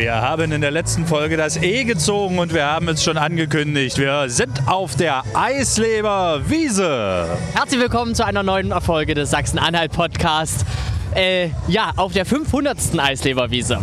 [0.00, 3.98] Wir haben in der letzten Folge das E gezogen und wir haben es schon angekündigt.
[3.98, 7.28] Wir sind auf der Eisleber Wiese.
[7.52, 10.64] Herzlich willkommen zu einer neuen Folge des Sachsen-Anhalt Podcast.
[11.14, 12.78] Äh, ja, auf der 500.
[12.98, 13.80] Eisleberwiese.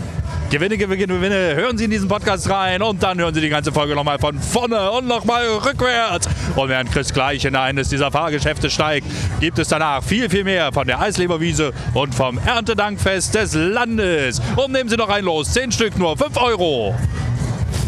[0.49, 1.55] Gewinne, Gewinne, Gewinne.
[1.55, 4.39] Hören Sie in diesen Podcast rein und dann hören Sie die ganze Folge nochmal von
[4.39, 6.29] vorne und nochmal rückwärts.
[6.55, 9.05] Und während Chris gleich in eines dieser Fahrgeschäfte steigt,
[9.41, 14.41] gibt es danach viel, viel mehr von der Eisleberwiese und vom Erntedankfest des Landes.
[14.55, 15.51] Und nehmen Sie doch ein los.
[15.51, 16.95] Zehn Stück nur, 5 Euro.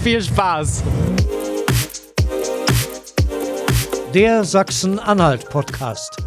[0.04, 0.83] Viel Spaß.
[4.14, 6.18] Der Sachsen-Anhalt-Podcast.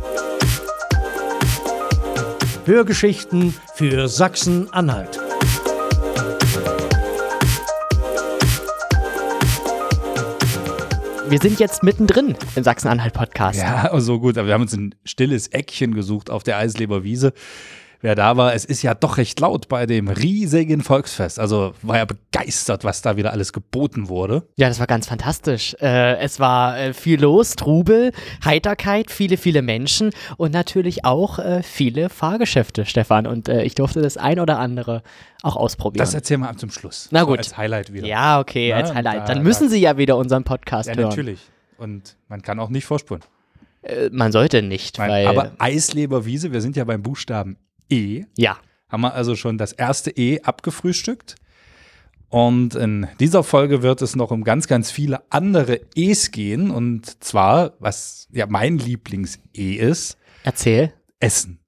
[2.64, 5.21] Hörgeschichten für Sachsen-Anhalt.
[11.32, 13.58] Wir sind jetzt mittendrin im Sachsen-Anhalt-Podcast.
[13.58, 14.36] Ja, so also gut.
[14.36, 17.32] Aber wir haben uns ein stilles Eckchen gesucht auf der Eisleber Wiese.
[18.02, 21.38] Wer da war, es ist ja doch recht laut bei dem riesigen Volksfest.
[21.38, 24.42] Also war ja begeistert, was da wieder alles geboten wurde.
[24.56, 25.76] Ja, das war ganz fantastisch.
[25.80, 28.10] Äh, es war äh, viel los, Trubel,
[28.44, 33.28] Heiterkeit, viele, viele Menschen und natürlich auch äh, viele Fahrgeschäfte, Stefan.
[33.28, 35.04] Und äh, ich durfte das ein oder andere
[35.44, 36.02] auch ausprobieren.
[36.02, 37.06] Das erzählen wir zum Schluss.
[37.12, 37.36] Na gut.
[37.36, 38.08] So als Highlight wieder.
[38.08, 39.28] Ja, okay, Na, als Highlight.
[39.28, 41.04] Dann müssen Sie ja wieder unseren Podcast ja, hören.
[41.04, 41.40] Ja, natürlich.
[41.78, 43.22] Und man kann auch nicht vorspulen.
[43.82, 45.26] Äh, man sollte nicht, Nein, weil.
[45.28, 47.58] Aber Eisleberwiese, wir sind ja beim Buchstaben
[47.92, 48.24] E.
[48.36, 48.58] Ja.
[48.88, 51.36] Haben wir also schon das erste E abgefrühstückt.
[52.28, 56.70] Und in dieser Folge wird es noch um ganz, ganz viele andere E's gehen.
[56.70, 60.16] Und zwar, was ja mein Lieblings-E ist.
[60.42, 60.94] Erzähl.
[61.20, 61.58] Essen.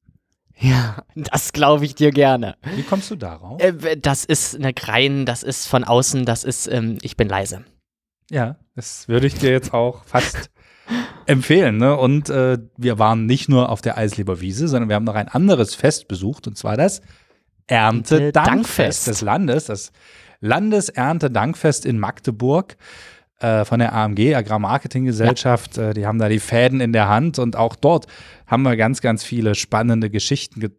[0.57, 2.57] Ja, das glaube ich dir gerne.
[2.75, 3.61] Wie kommst du darauf?
[3.63, 7.65] Äh, das ist eine Grein, das ist von außen, das ist, ähm, ich bin leise.
[8.31, 10.51] Ja, das würde ich dir jetzt auch fast
[11.27, 11.79] empfehlen.
[11.79, 11.97] Ne?
[11.97, 15.75] Und äh, wir waren nicht nur auf der Eisleberwiese, sondern wir haben noch ein anderes
[15.75, 17.03] Fest besucht, und zwar das
[17.67, 19.93] Erntedankfest des Landes, das
[20.41, 22.77] Landeserntedankfest in Magdeburg
[23.41, 25.77] äh, von der AMG, Agrarmarketinggesellschaft.
[25.77, 25.91] Ja.
[25.91, 28.07] Äh, die haben da die Fäden in der Hand und auch dort
[28.47, 30.71] haben wir ganz, ganz viele spannende Geschichten ge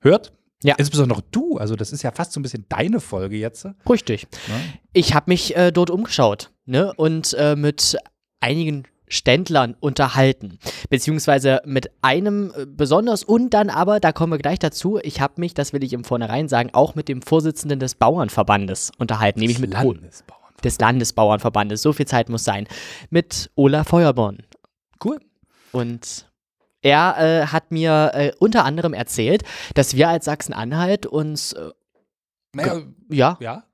[0.00, 0.32] gehört.
[0.62, 0.74] Ja.
[0.76, 3.66] Insbesondere du, also das ist ja fast so ein bisschen deine Folge jetzt.
[3.88, 4.26] Richtig.
[4.48, 4.54] Ja.
[4.92, 6.92] Ich habe mich äh, dort umgeschaut ne?
[6.94, 7.96] und äh, mit
[8.40, 10.58] einigen Ständlern unterhalten.
[10.90, 15.34] Beziehungsweise mit einem äh, besonders und dann aber, da kommen wir gleich dazu, ich habe
[15.36, 19.58] mich, das will ich im Vornherein sagen, auch mit dem Vorsitzenden des Bauernverbandes unterhalten, nämlich
[19.58, 20.62] mit Landesbauernverbandes.
[20.62, 21.82] des Landesbauernverbandes.
[21.82, 22.66] So viel Zeit muss sein.
[23.10, 24.38] Mit Olaf Feuerborn.
[25.04, 25.18] Cool.
[25.72, 26.26] Und
[26.82, 29.42] er äh, hat mir äh, unter anderem erzählt,
[29.74, 31.70] dass wir als Sachsen-Anhalt uns äh,
[32.54, 33.36] naja, ja.
[33.40, 33.64] Ja.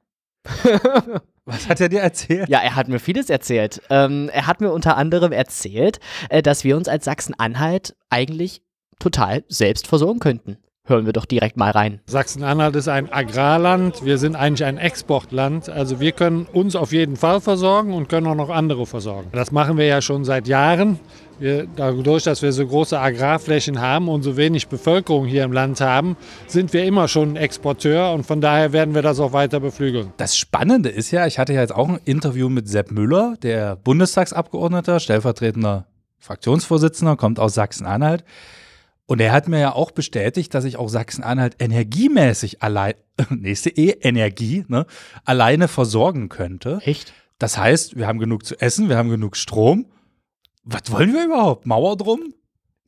[1.46, 2.48] Was hat er dir erzählt?
[2.48, 3.82] Ja, er hat mir vieles erzählt.
[3.90, 6.00] Ähm, er hat mir unter anderem erzählt,
[6.30, 8.62] äh, dass wir uns als Sachsen-Anhalt eigentlich
[8.98, 10.56] total selbst versorgen könnten.
[10.86, 12.00] Hören wir doch direkt mal rein.
[12.06, 14.04] Sachsen-Anhalt ist ein Agrarland.
[14.04, 15.70] Wir sind eigentlich ein Exportland.
[15.70, 19.30] Also wir können uns auf jeden Fall versorgen und können auch noch andere versorgen.
[19.32, 21.00] Das machen wir ja schon seit Jahren.
[21.38, 25.80] Wir, dadurch, dass wir so große Agrarflächen haben und so wenig Bevölkerung hier im Land
[25.80, 30.12] haben, sind wir immer schon Exporteur und von daher werden wir das auch weiter beflügeln.
[30.16, 33.76] Das Spannende ist ja, ich hatte ja jetzt auch ein Interview mit Sepp Müller, der
[33.76, 35.86] Bundestagsabgeordneter, stellvertretender
[36.18, 38.24] Fraktionsvorsitzender, kommt aus Sachsen-Anhalt.
[39.06, 42.94] Und er hat mir ja auch bestätigt, dass ich auch Sachsen-Anhalt energiemäßig allein,
[43.28, 44.86] nächste E, Energie, ne,
[45.24, 46.80] alleine versorgen könnte.
[46.84, 47.12] Echt?
[47.38, 49.86] Das heißt, wir haben genug zu essen, wir haben genug Strom
[50.64, 51.66] was wollen wir überhaupt?
[51.66, 52.32] Mauer drum?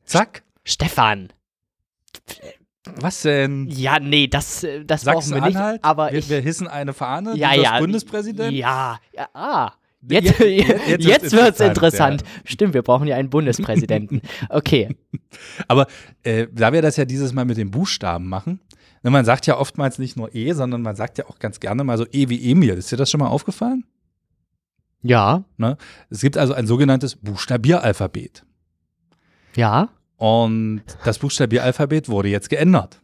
[0.05, 0.43] Zack.
[0.63, 1.31] Stefan.
[2.95, 3.67] Was denn?
[3.69, 5.83] Ja, nee, das, äh, das brauchen wir nicht.
[5.83, 7.35] Aber wir, ich, wir hissen eine Fahne.
[7.35, 7.79] Ja, ja.
[7.79, 8.53] Bundespräsident.
[8.53, 9.27] Ja, ja.
[9.33, 9.73] Ah.
[10.09, 12.21] Jetzt, jetzt, jetzt, jetzt wird es interessant.
[12.21, 12.27] Ja.
[12.45, 14.21] Stimmt, wir brauchen ja einen Bundespräsidenten.
[14.49, 14.95] Okay.
[15.67, 15.87] Aber
[16.23, 18.61] äh, da wir das ja dieses Mal mit den Buchstaben machen,
[19.03, 21.83] ne, man sagt ja oftmals nicht nur E, sondern man sagt ja auch ganz gerne
[21.83, 22.75] mal so E wie Emil.
[22.75, 23.83] Ist dir das schon mal aufgefallen?
[25.01, 25.45] Ja.
[25.57, 25.77] Ne?
[26.09, 28.43] Es gibt also ein sogenanntes Buchstabieralphabet.
[29.55, 29.89] Ja.
[30.17, 33.01] Und das Buchstabieralphabet wurde jetzt geändert.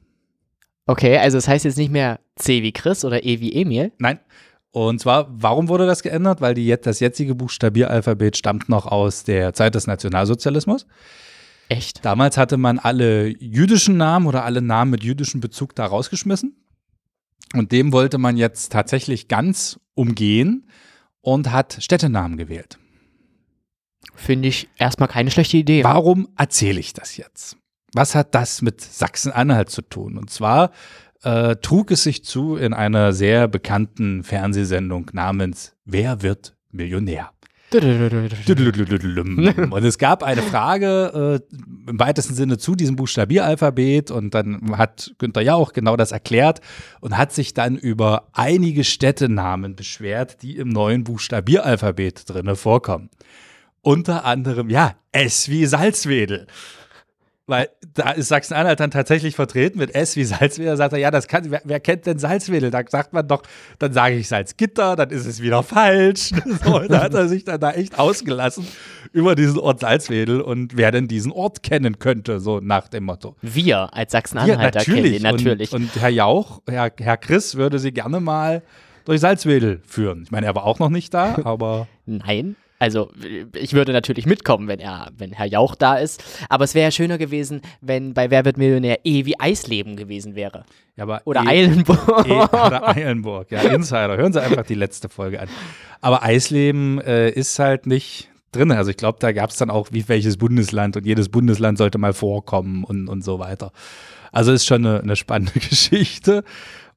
[0.85, 3.91] Okay, also es das heißt jetzt nicht mehr C wie Chris oder E wie Emil?
[3.99, 4.19] Nein.
[4.71, 6.41] Und zwar, warum wurde das geändert?
[6.41, 10.87] Weil die, das jetzige Buchstabieralphabet stammt noch aus der Zeit des Nationalsozialismus.
[11.69, 12.03] Echt?
[12.03, 16.55] Damals hatte man alle jüdischen Namen oder alle Namen mit jüdischem Bezug da rausgeschmissen.
[17.53, 20.67] Und dem wollte man jetzt tatsächlich ganz umgehen
[21.23, 22.77] und hat Städtenamen gewählt.
[24.13, 25.83] Finde ich erstmal keine schlechte Idee.
[25.83, 27.57] Warum erzähle ich das jetzt?
[27.93, 30.17] Was hat das mit Sachsen-Anhalt zu tun?
[30.17, 30.71] Und zwar
[31.23, 37.32] äh, trug es sich zu in einer sehr bekannten Fernsehsendung namens Wer wird Millionär?
[39.71, 45.13] Und es gab eine Frage äh, im weitesten Sinne zu diesem Buchstabieralphabet und dann hat
[45.17, 46.61] Günther Jauch genau das erklärt
[47.01, 53.09] und hat sich dann über einige Städtenamen beschwert, die im neuen Buchstabieralphabet drinne vorkommen.
[53.81, 56.47] Unter anderem, ja, S wie Salzwedel.
[57.45, 60.77] Weil da ist Sachsen-Anhalt dann tatsächlich vertreten mit S wie Salzwedel.
[60.77, 62.71] Sagt er, ja, das kann, wer, wer kennt denn Salzwedel?
[62.71, 63.43] Da sagt man doch,
[63.79, 66.31] dann sage ich Salzgitter, dann ist es wieder falsch.
[66.63, 68.65] So, da hat er sich dann da echt ausgelassen
[69.11, 73.35] über diesen Ort Salzwedel und wer denn diesen Ort kennen könnte, so nach dem Motto.
[73.41, 75.73] Wir als Sachsen-Anhalter kennen ihn natürlich.
[75.73, 78.61] Und, und Herr Jauch, Herr, Herr Chris würde sie gerne mal
[79.05, 80.23] durch Salzwedel führen.
[80.23, 81.87] Ich meine, er war auch noch nicht da, aber.
[82.05, 82.55] Nein.
[82.83, 83.09] Also
[83.55, 86.21] ich würde natürlich mitkommen, wenn er, wenn Herr Jauch da ist.
[86.49, 90.35] Aber es wäre ja schöner gewesen, wenn bei Wer wird Millionär E wie Eisleben gewesen
[90.35, 90.65] wäre.
[90.97, 92.27] Ja, aber Oder e, Eilenburg.
[92.27, 94.17] E, oder Eilenburg, ja, Insider.
[94.17, 95.47] Hören Sie einfach die letzte Folge an.
[96.01, 98.69] Aber Eisleben äh, ist halt nicht drin.
[98.73, 101.99] Also ich glaube, da gab es dann auch, wie welches Bundesland und jedes Bundesland sollte
[101.99, 103.71] mal vorkommen und, und so weiter.
[104.33, 106.43] Also ist schon eine, eine spannende Geschichte.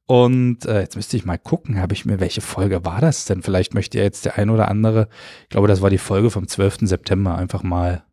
[0.07, 3.43] Und äh, jetzt müsste ich mal gucken, habe ich mir, welche Folge war das denn?
[3.43, 5.09] Vielleicht möchte ja jetzt der ein oder andere,
[5.43, 6.79] ich glaube, das war die Folge vom 12.
[6.83, 8.05] September, einfach mal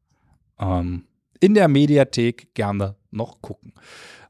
[0.59, 1.03] ähm,
[1.39, 3.73] in der Mediathek gerne noch gucken.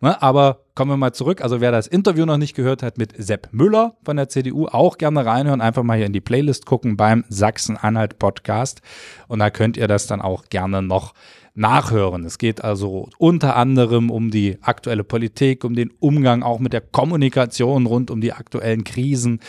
[0.01, 1.41] Ne, aber kommen wir mal zurück.
[1.41, 4.97] Also wer das Interview noch nicht gehört hat mit Sepp Müller von der CDU, auch
[4.97, 5.61] gerne reinhören.
[5.61, 8.81] Einfach mal hier in die Playlist gucken beim Sachsen-Anhalt Podcast.
[9.29, 11.13] Und da könnt ihr das dann auch gerne noch
[11.55, 12.25] nachhören.
[12.25, 16.81] Es geht also unter anderem um die aktuelle Politik, um den Umgang auch mit der
[16.81, 19.39] Kommunikation rund um die aktuellen Krisen.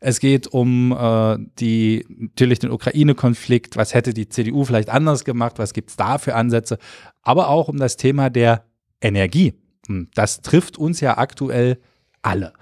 [0.00, 3.76] Es geht um äh, die natürlich den Ukraine-Konflikt.
[3.76, 5.58] Was hätte die CDU vielleicht anders gemacht?
[5.58, 6.78] Was gibt es da für Ansätze?
[7.22, 8.64] Aber auch um das Thema der
[9.00, 9.54] Energie.
[9.86, 11.78] Hm, Das trifft uns ja aktuell
[12.20, 12.52] alle.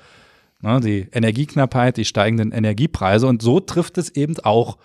[0.60, 4.78] Ne, die Energieknappheit, die steigenden Energiepreise und so trifft es eben auch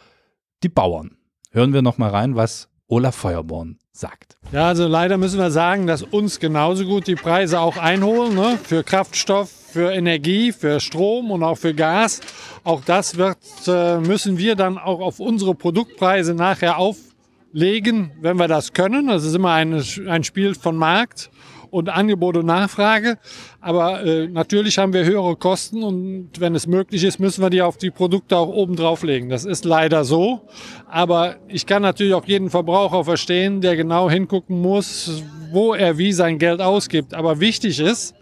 [0.64, 1.18] die Bauern.
[1.52, 4.38] Hören wir noch mal rein, was Olaf Feuerborn sagt.
[4.52, 8.36] Ja, also leider müssen wir sagen, dass uns genauso gut die Preise auch einholen.
[8.36, 8.58] Ne?
[8.64, 12.22] Für Kraftstoff, für Energie, für Strom und auch für Gas.
[12.64, 13.38] Auch das wird,
[13.68, 19.08] äh, müssen wir dann auch auf unsere Produktpreise nachher auflegen, wenn wir das können.
[19.08, 21.30] Das ist immer ein, ein Spiel von Markt
[21.70, 23.18] und Angebot und Nachfrage.
[23.62, 27.62] Aber äh, natürlich haben wir höhere Kosten und wenn es möglich ist, müssen wir die
[27.62, 29.30] auf die Produkte auch oben drauflegen.
[29.30, 30.42] Das ist leider so.
[30.90, 36.12] Aber ich kann natürlich auch jeden Verbraucher verstehen, der genau hingucken muss, wo er wie
[36.14, 37.14] sein Geld ausgibt.
[37.14, 38.16] Aber wichtig ist,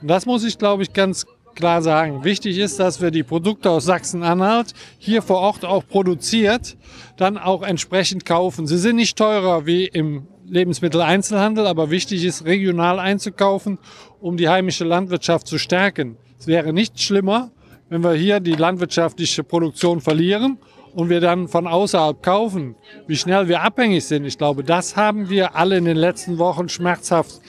[0.00, 1.26] und das muss ich glaube ich ganz
[1.56, 6.76] klar sagen, wichtig ist, dass wir die Produkte aus Sachsen-Anhalt hier vor Ort auch produziert,
[7.16, 8.66] dann auch entsprechend kaufen.
[8.68, 13.78] Sie sind nicht teurer wie im Lebensmitteleinzelhandel, aber wichtig ist, regional einzukaufen,
[14.20, 16.16] um die heimische Landwirtschaft zu stärken.
[16.38, 17.50] Es wäre nicht schlimmer,
[17.88, 20.58] wenn wir hier die landwirtschaftliche Produktion verlieren
[20.94, 22.74] und wir dann von außerhalb kaufen.
[23.06, 26.68] Wie schnell wir abhängig sind, ich glaube, das haben wir alle in den letzten Wochen
[26.68, 27.40] schmerzhaft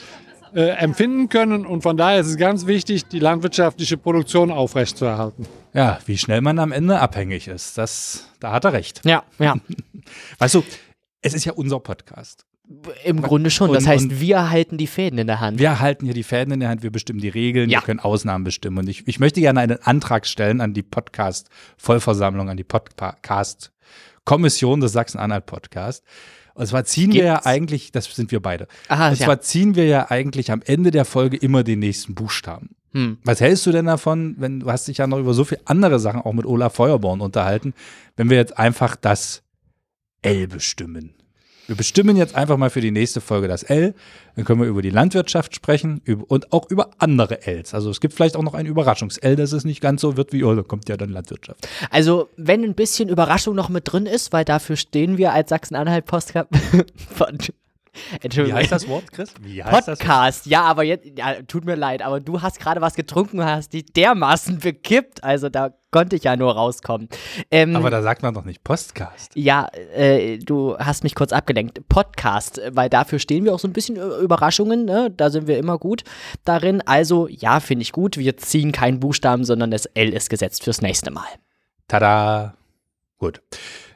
[0.54, 1.66] äh, empfinden können.
[1.66, 5.46] Und von daher ist es ganz wichtig, die landwirtschaftliche Produktion aufrechtzuerhalten.
[5.74, 9.02] Ja, wie schnell man am Ende abhängig ist, das, da hat er recht.
[9.06, 9.56] Ja, ja.
[10.40, 10.64] Weißt du,
[11.22, 12.47] es ist ja unser Podcast.
[13.06, 13.72] Im Grunde schon.
[13.72, 15.58] Das Und- heißt, und- wir halten die Fäden in der Hand.
[15.60, 17.80] Wir halten hier die Fäden in der Hand, wir bestimmen die Regeln, Ja.
[17.80, 18.78] wir können Ausnahmen bestimmen.
[18.80, 24.92] Und ich, ich möchte gerne einen Antrag stellen an die Podcast-Vollversammlung, an die Podcast-Kommission des
[24.92, 26.04] Sachsen-Anhalt-Podcast.
[26.56, 27.48] Und zwar ziehen wir ja Gibt's?
[27.48, 29.26] eigentlich, das sind wir beide, Aha, und ja.
[29.26, 32.72] zwar ziehen wir ja eigentlich am Ende der Folge immer den nächsten Buchstaben.
[32.94, 33.18] Hm.
[33.24, 36.00] Was hältst du denn davon, wenn du hast dich ja noch über so viele andere
[36.00, 37.74] Sachen auch mit Olaf Feuerborn unterhalten,
[38.16, 39.44] wenn wir jetzt einfach das
[40.24, 41.14] L bestimmen?
[41.68, 43.94] Wir bestimmen jetzt einfach mal für die nächste Folge das L.
[44.36, 47.74] Dann können wir über die Landwirtschaft sprechen und auch über andere Ls.
[47.74, 50.46] Also es gibt vielleicht auch noch ein Überraschungs-L, dass es nicht ganz so wird wie,
[50.46, 51.68] oh, da kommt ja dann Landwirtschaft.
[51.92, 56.48] Also, wenn ein bisschen Überraschung noch mit drin ist, weil dafür stehen wir als Sachsen-Anhalt-Podcast.
[58.22, 58.58] Entschuldigung.
[58.58, 59.34] Wie heißt das Wort, Chris?
[59.42, 60.00] Wie heißt das?
[60.00, 63.46] Podcast, ja, aber jetzt, ja, tut mir leid, aber du hast gerade was getrunken und
[63.46, 67.08] hast dich dermaßen bekippt, also da konnte ich ja nur rauskommen.
[67.50, 69.32] Ähm, Aber da sagt man doch nicht Postcast.
[69.36, 71.88] ja, äh, du hast mich kurz abgelenkt.
[71.88, 75.12] Podcast, äh, weil dafür stehen wir auch so ein bisschen äh, Überraschungen, ne?
[75.16, 76.04] da sind wir immer gut
[76.44, 76.82] darin.
[76.86, 78.18] Also, ja, finde ich gut.
[78.18, 81.28] Wir ziehen keinen Buchstaben, sondern das L ist gesetzt fürs nächste Mal.
[81.88, 82.54] Tada!
[83.18, 83.42] Gut.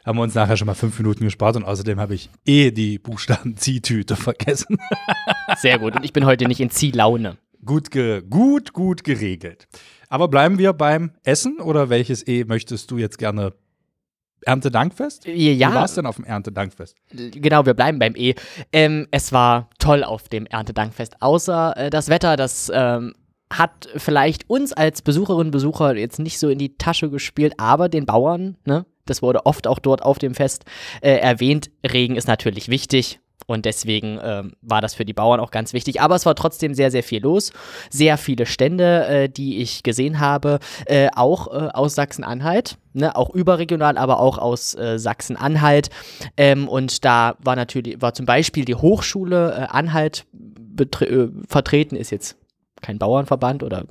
[0.05, 2.97] Haben wir uns nachher schon mal fünf Minuten gespart und außerdem habe ich eh die
[2.97, 4.77] Buchstaben-Ziehtüte vergessen.
[5.57, 5.95] Sehr gut.
[5.95, 7.37] Und ich bin heute nicht in Ziehlaune.
[7.63, 9.67] Gut, ge gut, gut geregelt.
[10.09, 13.53] Aber bleiben wir beim Essen oder welches E möchtest du jetzt gerne?
[14.43, 15.25] Erntedankfest?
[15.27, 16.97] Ja, Wie war es denn auf dem Erntedankfest?
[17.11, 18.33] Genau, wir bleiben beim E.
[18.73, 23.13] Ähm, es war toll auf dem Erntedankfest, außer äh, das Wetter, das ähm,
[23.51, 27.89] hat vielleicht uns als Besucherinnen und Besucher jetzt nicht so in die Tasche gespielt, aber
[27.89, 30.65] den Bauern, ne, Das wurde oft auch dort auf dem Fest
[31.01, 31.71] äh, erwähnt.
[31.83, 33.19] Regen ist natürlich wichtig.
[33.47, 36.01] Und deswegen ähm, war das für die Bauern auch ganz wichtig.
[36.01, 37.51] Aber es war trotzdem sehr, sehr viel los.
[37.89, 42.77] Sehr viele Stände, äh, die ich gesehen habe, äh, auch äh, aus Sachsen-Anhalt.
[42.93, 45.89] Ne, auch überregional, aber auch aus äh, Sachsen-Anhalt.
[46.37, 50.25] Ähm, und da war natürlich, war zum Beispiel die Hochschule äh, Anhalt
[50.79, 52.37] äh, vertreten, ist jetzt
[52.81, 53.85] kein Bauernverband oder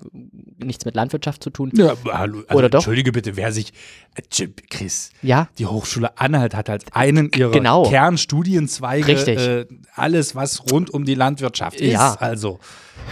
[0.59, 1.71] nichts mit Landwirtschaft zu tun.
[1.75, 2.79] Ja, hallo, also Oder doch?
[2.81, 3.73] Entschuldige bitte, wer sich,
[4.15, 7.89] äh, Chris, Ja, die Hochschule Anhalt hat als einen ihrer Genau.
[7.89, 11.93] Kernstudienzweige äh, alles, was rund um die Landwirtschaft ist.
[11.93, 12.15] Ja.
[12.19, 12.59] Also,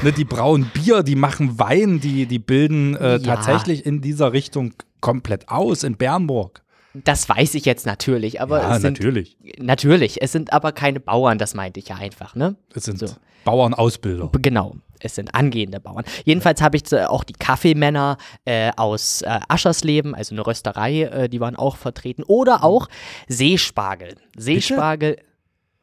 [0.02, 3.18] ne, die brauen Bier, die machen Wein, die, die bilden äh, Ja.
[3.18, 6.62] tatsächlich in dieser Richtung komplett aus in Bernburg.
[6.94, 9.36] das weiß ich jetzt natürlich, aber ja, es sind natürlich.
[9.58, 12.56] natürlich, es sind aber keine Bauern, das meinte ich ja einfach, ne?
[12.74, 13.06] Es sind So.
[13.44, 14.30] Bauernausbilder.
[14.42, 16.04] Genau, es sind angehende Bauern.
[16.24, 21.28] Jedenfalls habe ich äh, auch die Kaffeemänner äh, aus äh, Aschersleben, also eine Rösterei, äh,
[21.28, 22.22] die waren auch vertreten.
[22.22, 22.88] Oder auch
[23.28, 24.16] Seespargel.
[24.36, 25.16] Seespargel.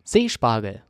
[0.03, 0.81] Seespargel.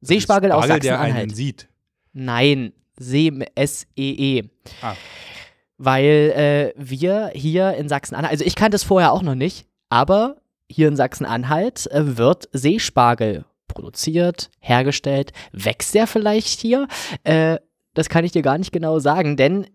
[0.00, 1.36] Seespargel aus Spargel, der einen Sachsen-Anhalt.
[1.36, 1.68] sieht.
[2.12, 4.44] Nein, See, S-E-E.
[4.82, 4.94] Ah.
[5.78, 10.36] Weil äh, wir hier in Sachsen-Anhalt, also ich kannte es vorher auch noch nicht, aber
[10.68, 15.32] hier in Sachsen-Anhalt äh, wird Seespargel produziert, hergestellt.
[15.52, 16.88] Wächst der vielleicht hier?
[17.22, 17.58] Äh,
[17.98, 19.66] das kann ich dir gar nicht genau sagen, denn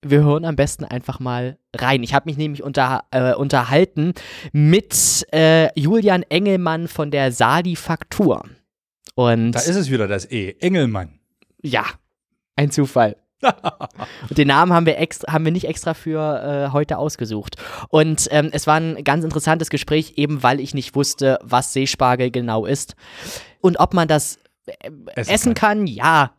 [0.00, 2.02] wir hören am besten einfach mal rein.
[2.02, 4.12] Ich habe mich nämlich unter, äh, unterhalten
[4.52, 8.44] mit äh, Julian Engelmann von der Sadi Faktur.
[9.16, 10.54] Und Da ist es wieder das E.
[10.60, 11.18] Engelmann.
[11.62, 11.84] ja,
[12.54, 13.16] ein Zufall.
[14.28, 17.56] Und den Namen haben wir, extra, haben wir nicht extra für äh, heute ausgesucht.
[17.88, 22.30] Und ähm, es war ein ganz interessantes Gespräch, eben weil ich nicht wusste, was Seespargel
[22.30, 22.94] genau ist.
[23.60, 25.86] Und ob man das äh, Essen essen, kann.
[25.86, 26.32] ja.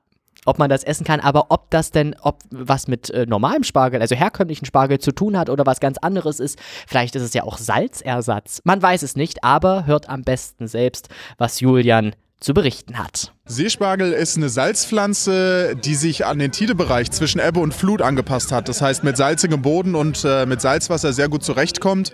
[0.46, 4.02] Ob man das essen kann, aber ob das denn, ob was mit äh, normalem Spargel,
[4.02, 7.44] also herkömmlichen Spargel zu tun hat oder was ganz anderes ist, vielleicht ist es ja
[7.44, 8.62] auch Salzersatz.
[8.64, 13.34] Man weiß es nicht, aber hört am besten selbst, was Julian zu berichten hat.
[13.46, 18.70] Seespargel ist eine Salzpflanze, die sich an den Tidebereich zwischen Ebbe und Flut angepasst hat.
[18.70, 22.14] Das heißt, mit salzigem Boden und äh, mit Salzwasser sehr gut zurechtkommt.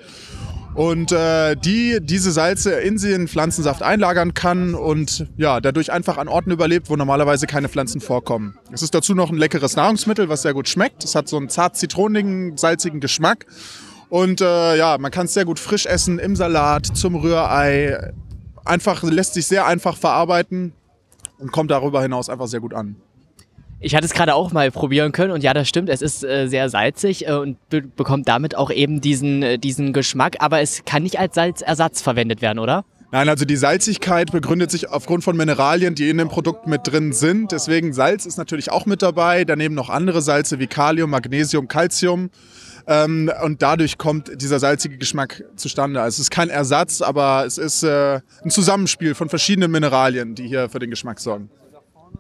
[0.74, 6.30] Und äh, die diese Salze in den Pflanzensaft einlagern kann und ja, dadurch einfach an
[6.30, 8.58] Orten überlebt, wo normalerweise keine Pflanzen vorkommen.
[8.72, 11.04] Es ist dazu noch ein leckeres Nahrungsmittel, was sehr gut schmeckt.
[11.04, 13.46] Es hat so einen zart zitronigen, salzigen Geschmack.
[14.10, 18.14] Und äh, ja, man kann es sehr gut frisch essen im Salat, zum Rührei.
[18.64, 20.74] Einfach lässt sich sehr einfach verarbeiten
[21.38, 22.96] und kommt darüber hinaus einfach sehr gut an.
[23.84, 26.48] Ich hatte es gerade auch mal probieren können und ja, das stimmt, es ist äh,
[26.48, 30.86] sehr salzig äh, und be bekommt damit auch eben diesen, äh, diesen Geschmack, aber es
[30.86, 32.86] kann nicht als Salzersatz verwendet werden, oder?
[33.12, 37.12] Nein, also die Salzigkeit begründet sich aufgrund von Mineralien, die in dem Produkt mit drin
[37.12, 37.52] sind.
[37.52, 39.44] Deswegen Salz ist natürlich auch mit dabei.
[39.44, 42.30] Daneben noch andere Salze wie Kalium, Magnesium, Calcium.
[42.88, 46.02] Ähm, und dadurch kommt dieser salzige Geschmack zustande.
[46.02, 50.48] Also es ist kein Ersatz, aber es ist äh, ein Zusammenspiel von verschiedenen Mineralien, die
[50.48, 51.50] hier für den Geschmack sorgen.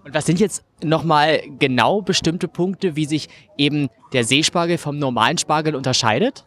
[0.03, 5.37] Und was sind jetzt nochmal genau bestimmte Punkte, wie sich eben der Seespargel vom normalen
[5.37, 6.45] Spargel unterscheidet?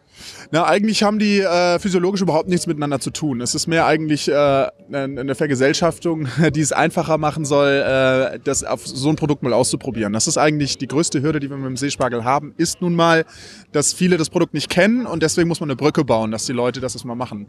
[0.51, 3.41] Na, eigentlich haben die äh, physiologisch überhaupt nichts miteinander zu tun.
[3.41, 8.85] Es ist mehr eigentlich äh, eine Vergesellschaftung, die es einfacher machen soll, äh, das auf
[8.85, 10.13] so ein Produkt mal auszuprobieren.
[10.13, 13.25] Das ist eigentlich die größte Hürde, die wir mit dem Seespargel haben, ist nun mal,
[13.71, 16.53] dass viele das Produkt nicht kennen und deswegen muss man eine Brücke bauen, dass die
[16.53, 17.47] Leute das erstmal machen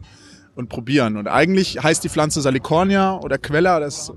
[0.55, 1.17] und probieren.
[1.17, 4.11] Und eigentlich heißt die Pflanze Salicornia oder Quella, das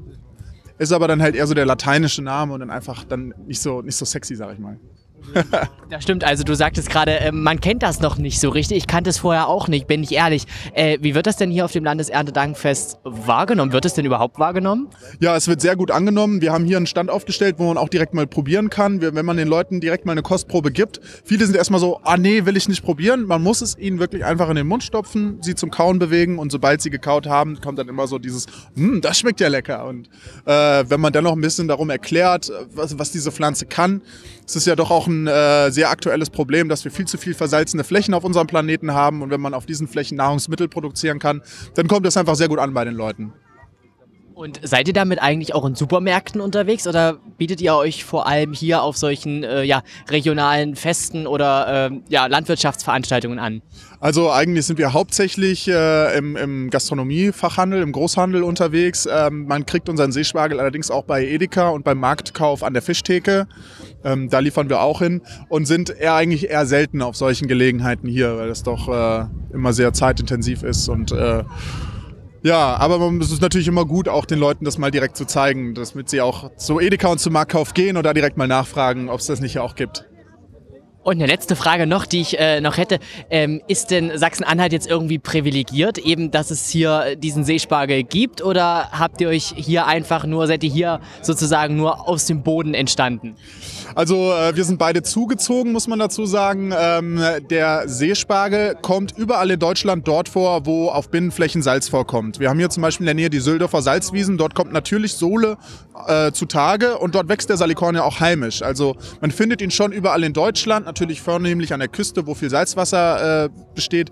[0.81, 3.83] ist aber dann halt eher so der lateinische Name und dann einfach dann nicht so,
[3.83, 4.81] nicht so sexy, sag ich mal.
[5.91, 8.79] Das stimmt, also du sagtest gerade, äh, man kennt das noch nicht so richtig.
[8.79, 10.47] Ich kannte es vorher auch nicht, bin ich ehrlich.
[10.73, 13.73] Äh, wie wird das denn hier auf dem Landeserntedankfest wahrgenommen?
[13.73, 14.89] Wird es denn überhaupt wahrgenommen?
[15.19, 16.41] Ja, es wird sehr gut angenommen.
[16.41, 19.01] Wir haben hier einen Stand aufgestellt, wo man auch direkt mal probieren kann.
[19.03, 21.01] Wenn man den Leuten direkt mal eine Kostprobe gibt.
[21.25, 23.27] Viele sind erstmal so, ah nee, will ich nicht probieren.
[23.27, 26.53] Man muss es ihnen wirklich einfach in den Mund stopfen, sie zum Kauen bewegen und
[26.53, 28.47] sobald sie gekaut haben, kommt dann immer so dieses,
[28.77, 29.87] hm, das schmeckt ja lecker.
[29.87, 30.09] Und
[30.47, 34.03] äh, wenn man dann noch ein bisschen darum erklärt, was, was diese Pflanze kann,
[34.47, 37.35] es ist ja doch auch ein äh, sehr aktuelles Problem, dass wir viel zu viel
[37.35, 39.23] versalzene Flächen auf unserem Planeten haben.
[39.23, 41.43] Und wenn man auf diesen Flächen Nahrungsmittel produzieren kann,
[41.75, 43.33] dann kommt das einfach sehr gut an bei den Leuten.
[44.41, 48.55] Und seid ihr damit eigentlich auch in Supermärkten unterwegs oder bietet ihr euch vor allem
[48.55, 53.61] hier auf solchen äh, ja, regionalen Festen oder ähm, ja, Landwirtschaftsveranstaltungen an?
[54.01, 59.07] Also eigentlich sind wir hauptsächlich äh, im, im Gastronomiefachhandel, im Großhandel unterwegs.
[59.13, 63.47] Ähm, man kriegt unseren Seespargel allerdings auch bei Edeka und beim Marktkauf an der Fischtheke.
[64.05, 65.21] Ähm, da liefern wir auch hin
[65.51, 69.75] und sind eher eigentlich eher selten auf solchen Gelegenheiten hier, weil das doch äh, immer
[69.75, 71.45] sehr zeitintensiv ist und äh,
[72.43, 75.75] ja, aber es ist natürlich immer gut, auch den Leuten das mal direkt zu zeigen,
[75.75, 79.27] damit sie auch zu Edeka und zu Marktkauf gehen da direkt mal nachfragen, ob es
[79.27, 80.07] das nicht auch gibt.
[81.03, 82.99] Und eine letzte Frage noch, die ich äh, noch hätte.
[83.31, 88.45] Ähm, ist denn Sachsen-Anhalt jetzt irgendwie privilegiert, eben, dass es hier diesen Seespargel gibt?
[88.45, 92.75] Oder habt ihr euch hier einfach nur, seid ihr hier sozusagen nur aus dem Boden
[92.75, 93.37] entstanden?
[93.95, 96.73] Also äh, wir sind beide zugezogen, muss man dazu sagen.
[96.77, 97.21] Ähm,
[97.51, 102.41] der Seespargel kommt überall in Deutschland dort vor, wo auf Binnenflächen Salz vorkommt.
[102.41, 104.39] Wir haben hier zum Beispiel in der Nähe die Sülderfer Salzwiesen.
[104.39, 105.57] Dort kommt natürlich Sohle
[106.07, 108.63] äh, zutage und dort wächst der Salikorn ja auch heimisch.
[108.63, 112.51] Also man findet ihn schon überall in Deutschland, natürlich vornehmlich an der Küste, wo viel
[112.51, 114.11] Salzwasser äh, besteht.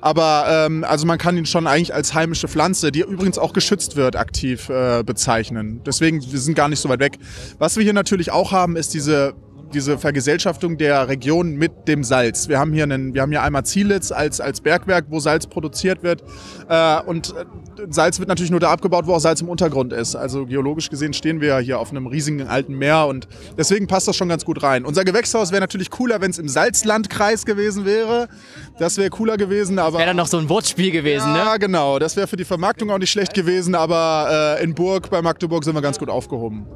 [0.00, 3.96] Aber ähm, also man kann ihn schon eigentlich als heimische Pflanze, die übrigens auch geschützt
[3.96, 5.80] wird, aktiv äh, bezeichnen.
[5.84, 7.18] Deswegen, wir sind gar nicht so weit weg.
[7.58, 9.34] Was wir hier natürlich auch haben, ist diese
[9.72, 12.48] diese Vergesellschaftung der Region mit dem Salz.
[12.48, 16.02] Wir haben hier, einen, wir haben hier einmal Zielitz als, als Bergwerk, wo Salz produziert
[16.02, 16.22] wird.
[16.68, 17.44] Äh, und äh,
[17.90, 20.16] Salz wird natürlich nur da abgebaut, wo auch Salz im Untergrund ist.
[20.16, 24.08] Also geologisch gesehen stehen wir ja hier auf einem riesigen alten Meer und deswegen passt
[24.08, 24.84] das schon ganz gut rein.
[24.84, 28.28] Unser Gewächshaus wäre natürlich cooler, wenn es im Salzlandkreis gewesen wäre.
[28.78, 29.98] Das wäre cooler gewesen, aber.
[29.98, 31.38] Wäre dann noch so ein Wortspiel gewesen, ja, ne?
[31.38, 31.98] Ja, genau.
[31.98, 35.64] Das wäre für die Vermarktung auch nicht schlecht gewesen, aber äh, in Burg bei Magdeburg
[35.64, 36.66] sind wir ganz gut aufgehoben.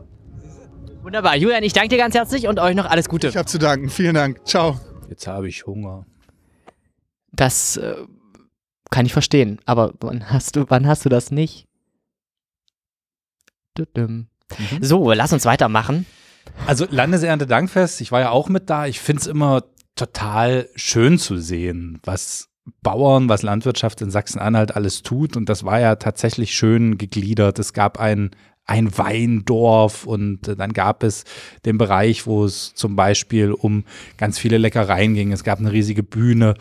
[1.03, 1.35] Wunderbar.
[1.37, 3.29] Julian, ich danke dir ganz herzlich und euch noch alles Gute.
[3.29, 3.89] Ich habe zu danken.
[3.89, 4.47] Vielen Dank.
[4.47, 4.79] Ciao.
[5.09, 6.05] Jetzt habe ich Hunger.
[7.33, 7.97] Das äh,
[8.91, 9.61] kann ich verstehen.
[9.65, 11.67] Aber wann hast du, wann hast du das nicht?
[13.97, 14.27] Mhm.
[14.81, 16.05] So, lass uns weitermachen.
[16.67, 18.87] Also Landesernte-Dankfest, ich war ja auch mit da.
[18.87, 19.65] Ich finde es immer
[19.95, 22.49] total schön zu sehen, was
[22.83, 25.37] Bauern, was Landwirtschaft in Sachsen-Anhalt alles tut.
[25.37, 27.59] Und das war ja tatsächlich schön gegliedert.
[27.59, 28.31] Es gab ein
[28.71, 31.25] ein Weindorf und äh, dann gab es
[31.65, 33.85] den Bereich, wo es zum Beispiel um
[34.17, 35.33] ganz viele Leckereien ging.
[35.33, 36.55] Es gab eine riesige Bühne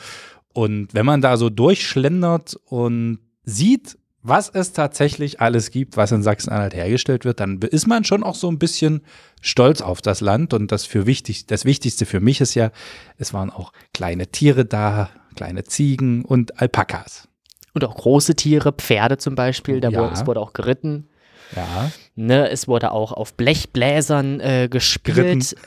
[0.54, 6.24] und wenn man da so durchschlendert und sieht, was es tatsächlich alles gibt, was in
[6.24, 9.01] Sachsen-Anhalt hergestellt wird, dann ist man schon auch so ein bisschen
[9.42, 10.54] stolz auf das Land.
[10.54, 12.72] Und das für wichtig, das Wichtigste für mich ist ja,
[13.18, 17.30] es waren auch kleine Tiere da, kleine Ziegen und Alpakas.
[17.74, 20.00] Und auch große Tiere, Pferde zum Beispiel, da ja.
[20.00, 21.08] wurde, es wurde auch geritten.
[21.56, 21.91] Ja.
[22.15, 25.56] Ne, es wurde auch auf Blechbläsern äh, gespielt.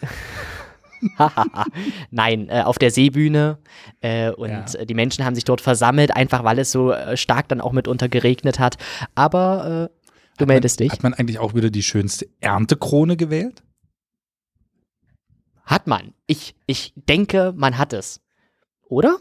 [2.10, 3.58] Nein, äh, auf der Seebühne.
[4.00, 4.84] Äh, und ja.
[4.84, 8.08] Die Menschen haben sich dort versammelt, einfach weil es so äh, stark dann auch mitunter
[8.08, 8.76] geregnet hat.
[9.14, 10.92] Aber äh, du hat meldest man, dich.
[10.92, 13.62] Hat man eigentlich auch wieder die schönste Erntekrone gewählt?
[15.64, 16.14] Hat man.
[16.26, 18.20] Ich, ich denke, man hat es.
[18.88, 19.18] Oder?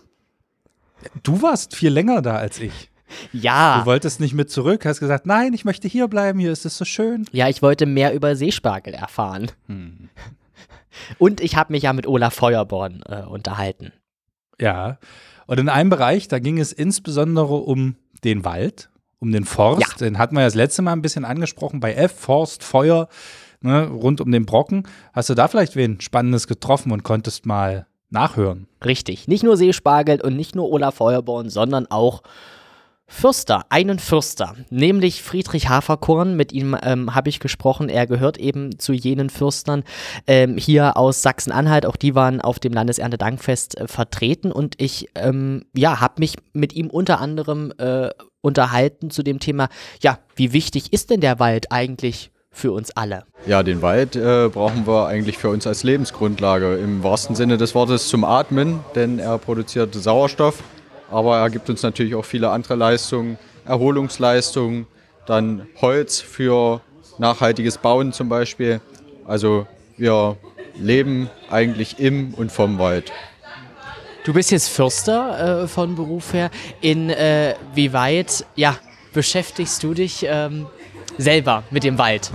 [1.24, 2.91] Du warst viel länger da als ich.
[3.34, 3.80] Ja.
[3.80, 6.78] Du wolltest nicht mit zurück, hast gesagt, nein, ich möchte hier bleiben, hier ist es
[6.78, 7.26] so schön.
[7.32, 9.52] Ja, ich wollte mehr über Seespargel erfahren.
[9.68, 10.10] Hm.
[11.18, 13.94] Und ich habe mich ja mit Olaf Feuerborn äh, unterhalten.
[14.60, 14.98] Ja.
[15.48, 19.82] Und in einem Bereich, da ging es insbesondere um den Wald, um den Forst.
[19.82, 20.08] Ja.
[20.08, 23.08] Den hatten wir ja das letzte Mal ein bisschen angesprochen bei F, Forst, Feuer,
[23.62, 24.88] ne, rund um den Brocken.
[25.14, 28.68] Hast du da vielleicht wen Spannendes getroffen und konntest mal nachhören?
[28.84, 29.28] Richtig.
[29.28, 32.22] Nicht nur Seespargel und nicht nur Olaf Feuerborn, sondern auch
[33.12, 36.36] Fürster, einen Fürster, nämlich Friedrich Haferkorn.
[36.36, 37.90] Mit ihm ähm, habe ich gesprochen.
[37.90, 39.84] Er gehört eben zu jenen Fürstern
[40.28, 41.86] ähm, hier aus Sachsen-Anhalt.
[41.86, 46.74] Auch die waren auf dem Landeserntedankfest äh, vertreten und ich ähm, ja, habe mich mit
[46.74, 49.68] ihm unter anderem äh, unterhalten zu dem Thema,
[50.02, 53.26] ja, wie wichtig ist denn der Wald eigentlich für uns alle?
[53.46, 57.76] Ja, den Wald äh, brauchen wir eigentlich für uns als Lebensgrundlage im wahrsten Sinne des
[57.76, 60.64] Wortes zum Atmen, denn er produziert Sauerstoff
[61.12, 64.88] aber er gibt uns natürlich auch viele andere Leistungen, Erholungsleistungen,
[65.26, 66.82] dann Holz für
[67.18, 68.82] nachhaltiges Bauen zum Beispiel.
[69.26, 70.38] Also wir
[70.76, 73.12] leben eigentlich im und vom Wald.
[74.24, 76.52] Du bist jetzt Förster äh, von Beruf her.
[76.82, 78.78] Inwieweit äh, ja,
[79.14, 80.68] beschäftigst du dich ähm,
[81.18, 82.32] selber mit dem Wald?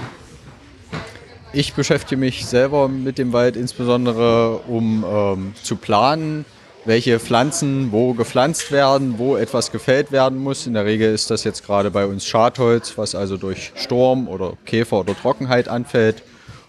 [1.52, 6.44] Ich beschäftige mich selber mit dem Wald insbesondere, um ähm, zu planen,
[6.86, 10.66] welche Pflanzen wo gepflanzt werden, wo etwas gefällt werden muss.
[10.66, 14.54] In der Regel ist das jetzt gerade bei uns Schadholz, was also durch Sturm oder
[14.64, 16.22] Käfer oder Trockenheit anfällt.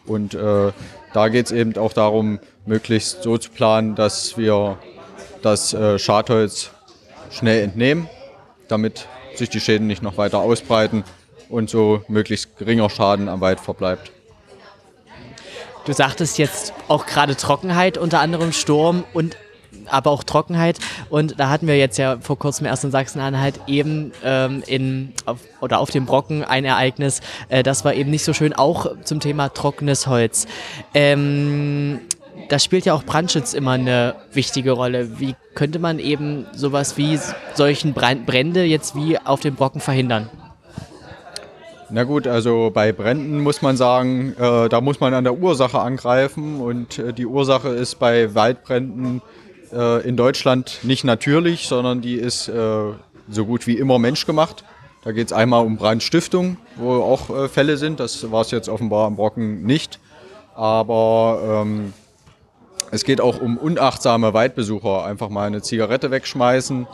[0.06, 0.72] Und äh,
[1.14, 4.78] da geht es eben auch darum, möglichst so zu planen, dass wir
[5.44, 6.72] das äh, Schadholz
[7.30, 8.10] schnell entnehmen,
[8.68, 11.04] damit sich die Schäden nicht noch weiter ausbreiten
[11.50, 14.12] und so möglichst geringer Schaden am Wald verbleibt.
[15.86, 19.38] Du sagtest jetzt auch gerade Trockenheit, unter anderem Sturm und
[19.90, 20.80] aber auch Trockenheit.
[21.10, 25.40] Und da hatten wir jetzt ja vor kurzem erst in Sachsen-Anhalt eben ähm, in, auf,
[25.62, 27.22] oder auf dem Brocken ein Ereignis.
[27.50, 30.48] Äh, das war eben nicht so schön, auch zum Thema trockenes Holz.
[30.94, 32.00] Ähm,
[32.50, 35.20] da spielt ja auch Brandschutz immer eine wichtige Rolle.
[35.20, 37.20] Wie könnte man eben sowas wie
[37.56, 40.30] solchen Brand Brände jetzt wie auf dem Brocken verhindern?
[41.90, 45.80] Na gut, also bei Bränden muss man sagen, äh, da muss man an der Ursache
[45.80, 49.22] angreifen und äh, die Ursache ist bei Waldbränden
[49.72, 52.94] äh, in Deutschland nicht natürlich, sondern die ist äh,
[53.30, 54.64] so gut wie immer menschgemacht.
[55.04, 58.00] Da geht es einmal um Brandstiftung, wo auch äh, Fälle sind.
[58.00, 60.00] Das war es jetzt offenbar am Brocken nicht.
[60.56, 61.94] Aber ähm,
[62.92, 65.06] es geht auch um unachtsame Waldbesucher.
[65.06, 66.88] Einfach mal eine Zigarette wegschmeißen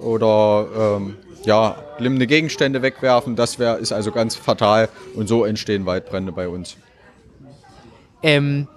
[0.00, 3.36] oder ähm, ja, glimmende Gegenstände wegwerfen.
[3.36, 6.76] Das wär, ist also ganz fatal und so entstehen Waldbrände bei uns.
[8.22, 8.68] Ähm,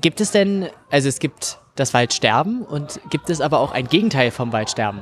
[0.00, 4.30] gibt es denn, also es gibt das Waldsterben und gibt es aber auch ein Gegenteil
[4.30, 5.00] vom Waldsterben?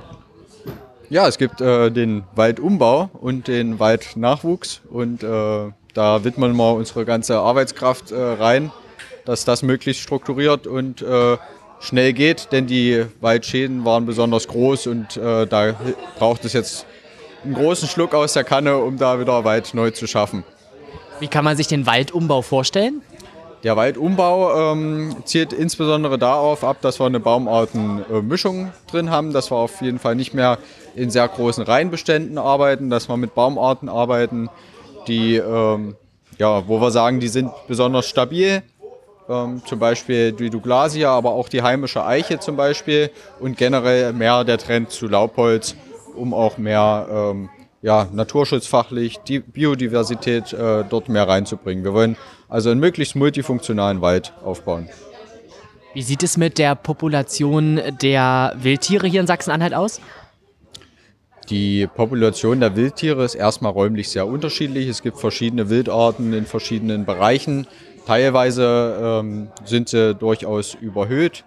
[1.08, 7.04] Ja, es gibt äh, den Waldumbau und den Waldnachwuchs und äh, da widmen wir unsere
[7.04, 8.72] ganze Arbeitskraft äh, rein,
[9.24, 11.36] dass das möglichst strukturiert und äh,
[11.80, 15.74] schnell geht, denn die Waldschäden waren besonders groß und äh, da
[16.18, 16.86] braucht es jetzt
[17.44, 20.44] einen großen Schluck aus der Kanne, um da wieder Wald neu zu schaffen.
[21.20, 23.00] Wie kann man sich den Waldumbau vorstellen?
[23.66, 29.56] Der Waldumbau ähm, zielt insbesondere darauf ab, dass wir eine Baumartenmischung drin haben, dass wir
[29.56, 30.58] auf jeden Fall nicht mehr
[30.94, 34.48] in sehr großen Reihenbeständen arbeiten, dass wir mit Baumarten arbeiten,
[35.08, 35.96] die, ähm,
[36.38, 38.62] ja, wo wir sagen, die sind besonders stabil.
[39.28, 44.44] Ähm, zum Beispiel die Douglasia, aber auch die heimische Eiche zum Beispiel und generell mehr
[44.44, 45.74] der Trend zu Laubholz,
[46.14, 47.48] um auch mehr ähm,
[47.82, 51.82] ja, naturschutzfachlich die Biodiversität äh, dort mehr reinzubringen.
[51.82, 52.16] Wir wollen
[52.48, 54.88] also einen möglichst multifunktionalen Wald aufbauen.
[55.94, 60.00] Wie sieht es mit der Population der Wildtiere hier in Sachsen-Anhalt aus?
[61.48, 64.88] Die Population der Wildtiere ist erstmal räumlich sehr unterschiedlich.
[64.88, 67.66] Es gibt verschiedene Wildarten in verschiedenen Bereichen.
[68.06, 71.44] Teilweise ähm, sind sie durchaus überhöht.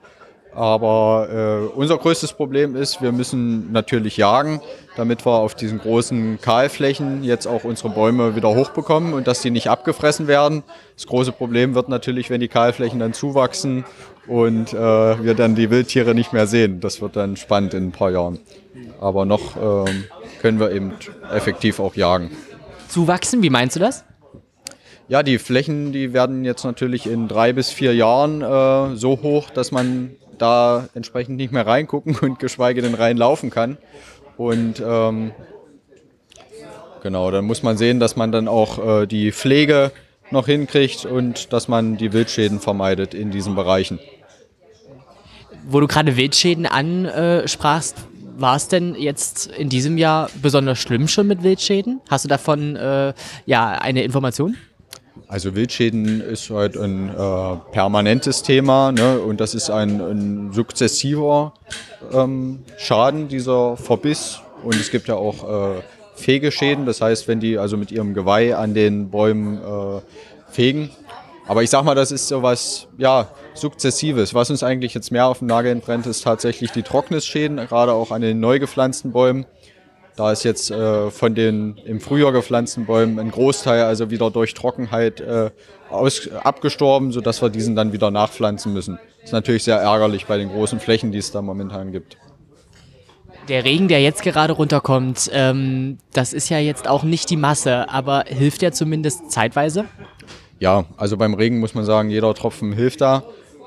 [0.53, 4.61] Aber äh, unser größtes Problem ist, wir müssen natürlich jagen,
[4.95, 9.51] damit wir auf diesen großen Kahlflächen jetzt auch unsere Bäume wieder hochbekommen und dass die
[9.51, 10.63] nicht abgefressen werden.
[10.95, 13.85] Das große Problem wird natürlich, wenn die Kahlflächen dann zuwachsen
[14.27, 16.79] und äh, wir dann die Wildtiere nicht mehr sehen.
[16.79, 18.39] Das wird dann spannend in ein paar Jahren.
[18.99, 19.91] Aber noch äh,
[20.41, 20.93] können wir eben
[21.31, 22.31] effektiv auch jagen.
[22.87, 24.03] Zuwachsen, wie meinst du das?
[25.07, 29.49] Ja, die Flächen, die werden jetzt natürlich in drei bis vier Jahren äh, so hoch,
[29.49, 33.77] dass man da entsprechend nicht mehr reingucken und geschweige denn reinlaufen kann.
[34.37, 35.31] Und ähm,
[37.03, 39.91] genau, dann muss man sehen, dass man dann auch äh, die Pflege
[40.31, 43.99] noch hinkriegt und dass man die Wildschäden vermeidet in diesen Bereichen.
[45.67, 47.95] Wo du gerade Wildschäden ansprachst,
[48.37, 51.99] war es denn jetzt in diesem Jahr besonders schlimm schon mit Wildschäden?
[52.09, 53.13] Hast du davon äh,
[53.45, 54.55] ja eine Information?
[55.29, 59.19] Also Wildschäden ist halt ein äh, permanentes Thema ne?
[59.19, 61.53] und das ist ein, ein sukzessiver
[62.11, 64.39] ähm, Schaden, dieser Verbiss.
[64.63, 65.81] Und es gibt ja auch äh,
[66.15, 70.01] Fegeschäden, das heißt, wenn die also mit ihrem Geweih an den Bäumen äh,
[70.51, 70.89] fegen.
[71.47, 74.33] Aber ich sag mal, das ist sowas, ja, sukzessives.
[74.33, 78.09] Was uns eigentlich jetzt mehr auf den Nagel brennt, ist tatsächlich die Trocknisschäden, gerade auch
[78.09, 79.45] an den neu gepflanzten Bäumen.
[80.19, 84.53] Da ist jetzt äh, von den im Frühjahr gepflanzten Bäumen ein Großteil also wieder durch
[84.53, 85.49] Trockenheit äh,
[85.89, 88.99] aus, abgestorben, sodass wir diesen dann wieder nachpflanzen müssen.
[89.21, 92.17] Das ist natürlich sehr ärgerlich bei den großen Flächen, die es da momentan gibt.
[93.47, 97.89] Der Regen, der jetzt gerade runterkommt, ähm, das ist ja jetzt auch nicht die Masse,
[97.89, 99.85] aber hilft der zumindest zeitweise?
[100.59, 103.23] Ja, also beim Regen muss man sagen, jeder Tropfen hilft da.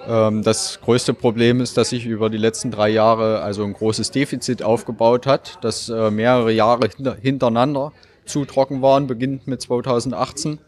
[0.08, 4.10] Ähm, das größte Problem ist, dass sich über die letzten drei Jahre also ein großes
[4.10, 6.88] Defizit aufgebaut hat, dass äh, mehrere Jahre
[7.20, 7.92] hintereinander
[8.24, 10.58] zu trocken waren, beginnend mit 2018.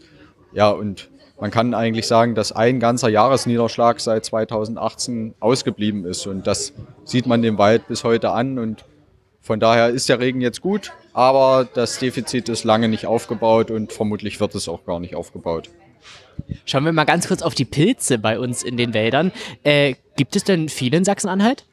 [0.53, 6.27] Ja, und man kann eigentlich sagen, dass ein ganzer Jahresniederschlag seit 2018 ausgeblieben ist.
[6.27, 6.73] Und das
[7.05, 8.59] sieht man dem Wald bis heute an.
[8.59, 8.85] Und
[9.41, 13.93] von daher ist der Regen jetzt gut, aber das Defizit ist lange nicht aufgebaut und
[13.93, 15.71] vermutlich wird es auch gar nicht aufgebaut.
[16.65, 19.33] Schauen wir mal ganz kurz auf die Pilze bei uns in den Wäldern.
[19.63, 21.65] Äh, gibt es denn viele in Sachsen-Anhalt?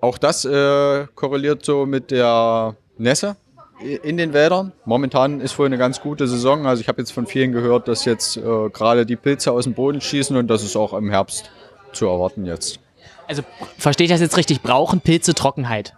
[0.00, 3.36] Auch das äh, korreliert so mit der Nässe
[3.80, 4.72] in den Wäldern.
[4.84, 6.66] Momentan ist wohl eine ganz gute Saison.
[6.66, 8.40] Also ich habe jetzt von vielen gehört, dass jetzt äh,
[8.70, 11.50] gerade die Pilze aus dem Boden schießen und das ist auch im Herbst
[11.92, 12.80] zu erwarten jetzt.
[13.26, 13.42] Also
[13.78, 14.62] verstehe ich das jetzt richtig?
[14.62, 15.94] Brauchen Pilze Trockenheit?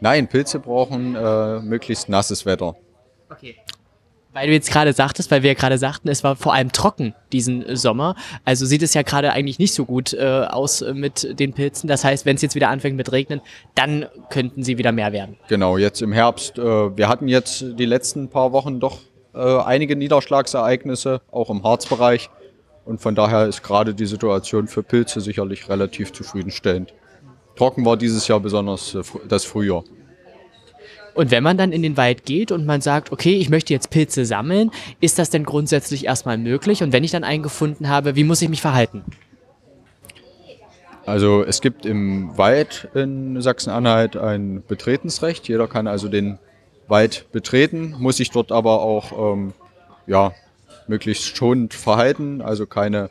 [0.00, 2.76] Nein, Pilze brauchen äh, möglichst nasses Wetter.
[3.30, 3.56] Okay.
[4.34, 7.14] Weil du jetzt gerade sagtest, weil wir ja gerade sagten, es war vor allem trocken
[7.32, 8.16] diesen Sommer.
[8.46, 11.86] Also sieht es ja gerade eigentlich nicht so gut äh, aus äh, mit den Pilzen.
[11.86, 13.42] Das heißt, wenn es jetzt wieder anfängt mit Regnen,
[13.74, 15.36] dann könnten sie wieder mehr werden.
[15.48, 16.58] Genau, jetzt im Herbst.
[16.58, 19.00] Äh, wir hatten jetzt die letzten paar Wochen doch
[19.34, 22.30] äh, einige Niederschlagsereignisse, auch im Harzbereich.
[22.86, 26.94] Und von daher ist gerade die Situation für Pilze sicherlich relativ zufriedenstellend.
[27.54, 29.84] Trocken war dieses Jahr besonders äh, das Frühjahr.
[31.14, 33.90] Und wenn man dann in den Wald geht und man sagt, okay, ich möchte jetzt
[33.90, 34.70] Pilze sammeln,
[35.00, 36.82] ist das denn grundsätzlich erstmal möglich?
[36.82, 39.04] Und wenn ich dann einen gefunden habe, wie muss ich mich verhalten?
[41.04, 45.48] Also es gibt im Wald in Sachsen-Anhalt ein Betretensrecht.
[45.48, 46.38] Jeder kann also den
[46.88, 49.52] Wald betreten, muss sich dort aber auch ähm,
[50.06, 50.32] ja,
[50.86, 53.10] möglichst schonend verhalten, also keine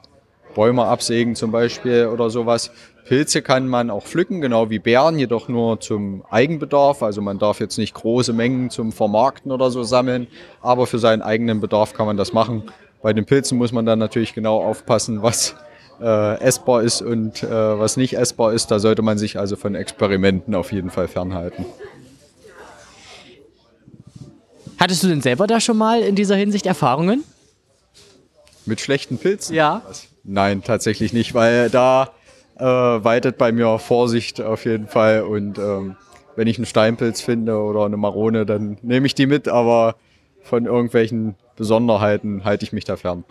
[0.54, 2.72] Bäume absägen zum Beispiel oder sowas.
[3.06, 7.04] Pilze kann man auch pflücken, genau wie Beeren, jedoch nur zum Eigenbedarf.
[7.04, 10.28] Also man darf jetzt nicht große Mengen zum Vermarkten oder so sammeln,
[10.62, 12.64] aber für seinen eigenen Bedarf kann man das machen.
[13.02, 15.56] Bei den Pilzen muss man dann natürlich genau aufpassen, was
[16.02, 18.72] äh, essbar ist und äh, was nicht essbar ist.
[18.72, 21.66] Da sollte man sich also von Experimenten auf jeden Fall fernhalten.
[24.80, 27.24] Hattest du denn selber da schon mal in dieser Hinsicht Erfahrungen?
[28.66, 29.56] Mit schlechten Pilzen?
[29.56, 29.82] Ja.
[30.24, 32.12] Nein, tatsächlich nicht, weil da
[32.58, 35.24] äh, weitet bei mir Vorsicht auf jeden Fall.
[35.24, 35.96] Und ähm,
[36.36, 39.96] wenn ich einen Steinpilz finde oder eine Marone, dann nehme ich die mit, aber
[40.44, 43.24] von irgendwelchen Besonderheiten halte ich mich da fern.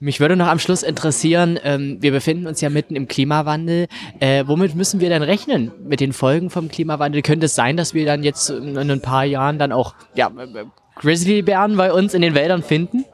[0.00, 3.86] Mich würde noch am Schluss interessieren, ähm, wir befinden uns ja mitten im Klimawandel.
[4.18, 7.22] Äh, womit müssen wir denn rechnen mit den Folgen vom Klimawandel?
[7.22, 10.64] Könnte es sein, dass wir dann jetzt in ein paar Jahren dann auch ja, äh,
[10.96, 13.04] Grizzlybären bei uns in den Wäldern finden?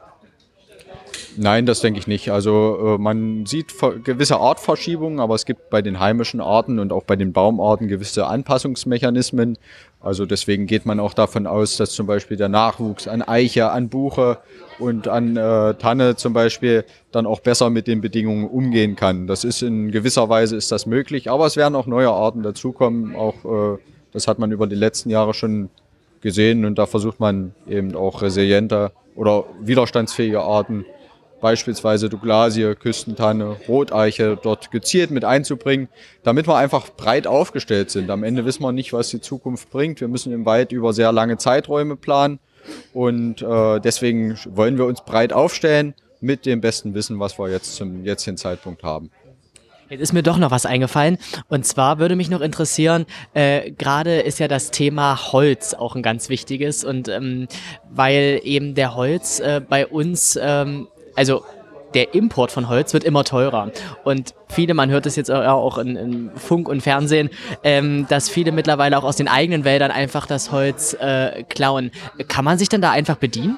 [1.41, 2.31] Nein, das denke ich nicht.
[2.33, 3.73] Also äh, man sieht
[4.03, 8.27] gewisse Artverschiebungen, aber es gibt bei den heimischen Arten und auch bei den Baumarten gewisse
[8.27, 9.57] Anpassungsmechanismen.
[10.01, 13.87] Also deswegen geht man auch davon aus, dass zum Beispiel der Nachwuchs an Eiche, an
[13.87, 14.39] Buche
[14.79, 19.25] und an äh, Tanne zum Beispiel dann auch besser mit den Bedingungen umgehen kann.
[19.25, 23.15] Das ist in gewisser Weise ist das möglich, aber es werden auch neue Arten dazukommen.
[23.15, 23.77] Auch äh,
[24.11, 25.69] das hat man über die letzten Jahre schon
[26.19, 30.83] gesehen und da versucht man eben auch resilienter oder widerstandsfähige Arten
[31.41, 35.89] beispielsweise Douglasie, Küstentanne, Roteiche dort gezielt mit einzubringen,
[36.23, 38.09] damit wir einfach breit aufgestellt sind.
[38.09, 40.01] Am Ende wissen wir nicht, was die Zukunft bringt.
[40.01, 42.39] Wir müssen im Wald über sehr lange Zeiträume planen
[42.93, 47.75] und äh, deswegen wollen wir uns breit aufstellen mit dem besten Wissen, was wir jetzt
[47.75, 49.09] zum jetzigen Zeitpunkt haben.
[49.89, 51.17] Jetzt ist mir doch noch was eingefallen.
[51.47, 56.03] Und zwar würde mich noch interessieren, äh, gerade ist ja das Thema Holz auch ein
[56.03, 56.83] ganz wichtiges.
[56.83, 57.47] Und ähm,
[57.89, 61.43] weil eben der Holz äh, bei uns ähm, also
[61.93, 63.71] der Import von Holz wird immer teurer.
[64.03, 67.29] Und viele, man hört es jetzt auch in, in Funk und Fernsehen,
[67.63, 71.91] ähm, dass viele mittlerweile auch aus den eigenen Wäldern einfach das Holz äh, klauen.
[72.27, 73.57] Kann man sich dann da einfach bedienen?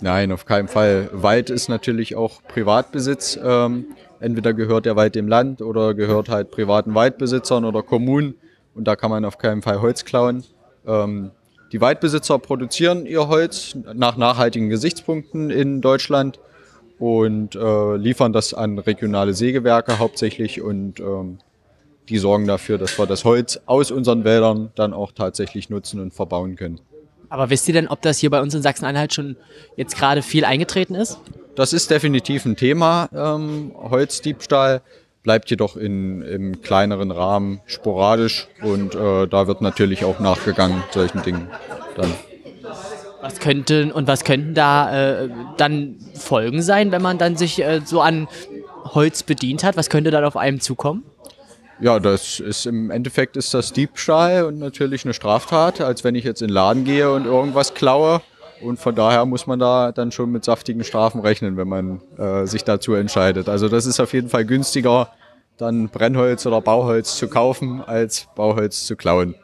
[0.00, 1.10] Nein, auf keinen Fall.
[1.12, 3.38] Wald ist natürlich auch Privatbesitz.
[3.42, 3.86] Ähm,
[4.18, 8.34] entweder gehört der Wald dem Land oder gehört halt privaten Waldbesitzern oder Kommunen.
[8.74, 10.44] Und da kann man auf keinen Fall Holz klauen.
[10.86, 11.32] Ähm,
[11.72, 16.40] die Waldbesitzer produzieren ihr Holz nach nachhaltigen Gesichtspunkten in Deutschland
[16.98, 21.38] und äh, liefern das an regionale Sägewerke hauptsächlich und ähm,
[22.08, 26.12] die sorgen dafür, dass wir das Holz aus unseren Wäldern dann auch tatsächlich nutzen und
[26.12, 26.80] verbauen können.
[27.28, 29.36] Aber wisst ihr denn, ob das hier bei uns in Sachsen-Anhalt schon
[29.76, 31.18] jetzt gerade viel eingetreten ist?
[31.54, 34.82] Das ist definitiv ein Thema, ähm, Holzdiebstahl
[35.22, 41.22] bleibt jedoch in, im kleineren Rahmen sporadisch und äh, da wird natürlich auch nachgegangen solchen
[41.22, 41.48] Dingen
[41.96, 42.12] dann.
[43.20, 45.28] Was könnten und was könnten da äh,
[45.58, 48.28] dann Folgen sein, wenn man dann sich äh, so an
[48.84, 49.76] Holz bedient hat?
[49.76, 51.04] Was könnte dann auf einem zukommen?
[51.80, 56.24] Ja, das ist im Endeffekt ist das Diebstahl und natürlich eine Straftat, als wenn ich
[56.24, 58.20] jetzt in den Laden gehe und irgendwas klaue.
[58.62, 62.46] Und von daher muss man da dann schon mit saftigen Strafen rechnen, wenn man äh,
[62.46, 63.48] sich dazu entscheidet.
[63.48, 65.08] Also das ist auf jeden Fall günstiger,
[65.56, 69.34] dann Brennholz oder Bauholz zu kaufen, als Bauholz zu klauen.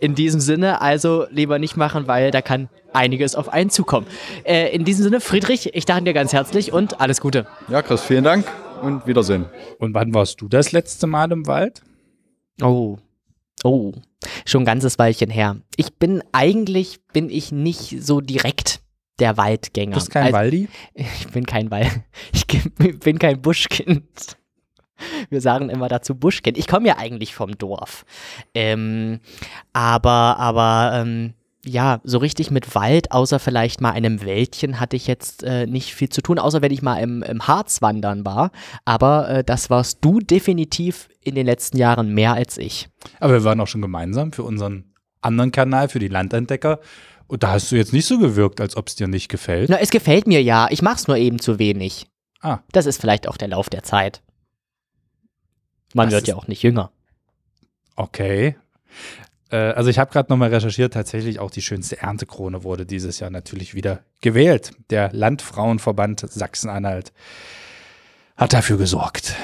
[0.00, 4.06] In diesem Sinne also lieber nicht machen, weil da kann einiges auf einen zukommen.
[4.44, 7.46] Äh, in diesem Sinne, Friedrich, ich danke dir ganz herzlich und alles Gute.
[7.68, 8.46] Ja, Chris, vielen Dank
[8.82, 9.46] und Wiedersehen.
[9.78, 11.82] Und wann warst du das letzte Mal im Wald?
[12.62, 12.98] Oh,
[13.64, 13.92] Oh,
[14.44, 15.56] schon ein ganzes Weilchen her.
[15.76, 18.82] Ich bin eigentlich, bin ich nicht so direkt
[19.18, 19.92] der Waldgänger.
[19.92, 20.68] Du bist kein also, Waldi?
[20.94, 21.90] Ich bin kein Wald.
[22.32, 22.46] Ich
[23.00, 24.36] bin kein Buschkind.
[25.30, 26.58] Wir sagen immer dazu Buschkind.
[26.58, 28.04] Ich komme ja eigentlich vom Dorf.
[28.54, 29.20] Ähm,
[29.72, 35.06] aber, aber, ähm, ja, so richtig mit Wald, außer vielleicht mal einem Wäldchen, hatte ich
[35.06, 38.50] jetzt äh, nicht viel zu tun, außer wenn ich mal im, im Harz wandern war.
[38.84, 42.88] Aber äh, das warst du definitiv in den letzten Jahren mehr als ich.
[43.20, 46.80] Aber wir waren auch schon gemeinsam für unseren anderen Kanal, für die Landentdecker.
[47.26, 49.70] Und da hast du jetzt nicht so gewirkt, als ob es dir nicht gefällt.
[49.70, 50.68] Na, es gefällt mir ja.
[50.70, 52.06] Ich mach's nur eben zu wenig.
[52.40, 52.58] Ah.
[52.72, 54.22] Das ist vielleicht auch der Lauf der Zeit.
[55.94, 56.90] Man Was wird ja auch nicht jünger.
[57.96, 58.56] Okay.
[59.54, 63.30] Äh, also ich habe gerade nochmal recherchiert, tatsächlich auch die schönste Erntekrone wurde dieses Jahr
[63.30, 64.72] natürlich wieder gewählt.
[64.90, 67.12] Der Landfrauenverband Sachsen-Anhalt
[68.36, 69.36] hat dafür gesorgt.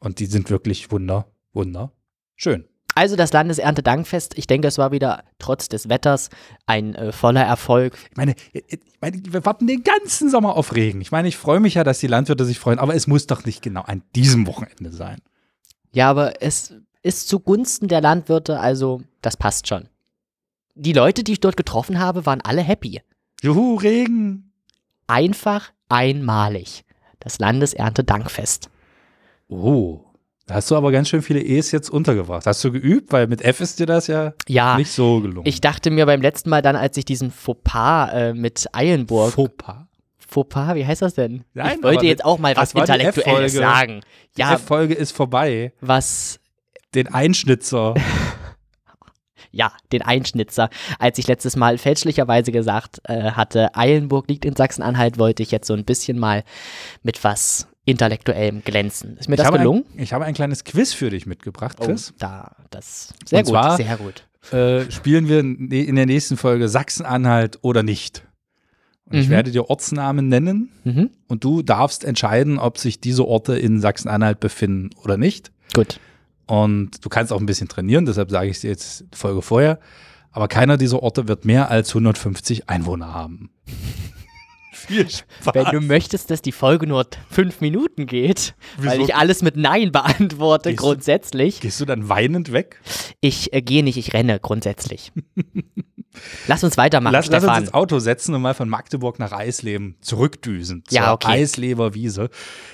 [0.00, 1.92] Und die sind wirklich wunder, wunder
[2.36, 2.64] schön.
[2.94, 6.30] Also das Landeserntedankfest, ich denke, es war wieder trotz des Wetters
[6.66, 7.96] ein äh, voller Erfolg.
[8.10, 11.00] Ich meine, ich meine, wir warten den ganzen Sommer auf Regen.
[11.00, 13.44] Ich meine, ich freue mich ja, dass die Landwirte sich freuen, aber es muss doch
[13.44, 15.18] nicht genau an diesem Wochenende sein.
[15.92, 19.88] Ja, aber es ist zugunsten der Landwirte, also das passt schon.
[20.74, 23.02] Die Leute, die ich dort getroffen habe, waren alle happy.
[23.42, 24.52] Juhu, Regen.
[25.06, 26.84] Einfach einmalig.
[27.20, 28.70] Das Landeserntedankfest.
[29.48, 30.00] Oh,
[30.46, 32.46] da hast du aber ganz schön viele E's jetzt untergebracht.
[32.46, 33.12] Hast du geübt?
[33.12, 35.46] Weil mit F ist dir das ja, Ja, nicht so gelungen.
[35.46, 39.32] ich dachte mir beim letzten Mal dann, als ich diesen Fauxpas äh, mit Eilenburg.
[39.34, 39.84] Fauxpas.
[40.18, 41.44] Fauxpas, wie heißt das denn?
[41.54, 44.00] Nein, ich wollte jetzt auch mal was Intellektuelles sagen.
[44.36, 45.72] Die Ja, F-Folge ist vorbei.
[45.80, 46.38] was
[46.94, 47.94] Den Einschnitzer.
[49.58, 50.70] ja, den Einschnitzer.
[50.98, 55.66] Als ich letztes Mal fälschlicherweise gesagt äh, hatte, Eilenburg liegt in Sachsen-Anhalt, wollte ich jetzt
[55.66, 56.44] so ein bisschen mal
[57.02, 59.16] mit was Intellektuellem glänzen.
[59.18, 59.84] Ist mir Ich das habe gelungen?
[59.96, 62.10] Ein, ich habe ein kleines Quiz für dich mitgebracht, Chris.
[62.12, 64.24] Oh, da, das sehr Und gut, zwar- sehr gut.
[64.52, 68.24] Äh, spielen wir ne- in der nächsten Folge Sachsen-Anhalt oder nicht.
[69.06, 69.30] Und ich Mhm.
[69.32, 71.10] werde dir Ortsnamen nennen Mhm.
[71.28, 75.50] und du darfst entscheiden, ob sich diese Orte in Sachsen-Anhalt befinden oder nicht.
[75.74, 75.98] Gut.
[76.48, 79.42] Und du kannst auch ein bisschen trainieren, deshalb sage ich es dir jetzt die Folge
[79.42, 79.78] vorher.
[80.32, 83.50] Aber keiner dieser Orte wird mehr als 150 Einwohner haben.
[84.72, 85.54] Viel Spaß.
[85.54, 89.04] Wenn du möchtest, dass die Folge nur fünf Minuten geht, weil Wieso?
[89.08, 91.60] ich alles mit Nein beantworte, Gehst du- grundsätzlich.
[91.60, 92.80] Gehst du dann weinend weg?
[93.20, 95.12] Ich äh, gehe nicht, ich renne, grundsätzlich.
[96.46, 99.96] Lass uns weitermachen, Lass, lass uns ins Auto setzen und mal von Magdeburg nach Eisleben
[100.00, 100.84] zurückdüsen.
[100.86, 101.28] Zur Ja, okay.
[101.28, 102.30] Eisleber Wiese.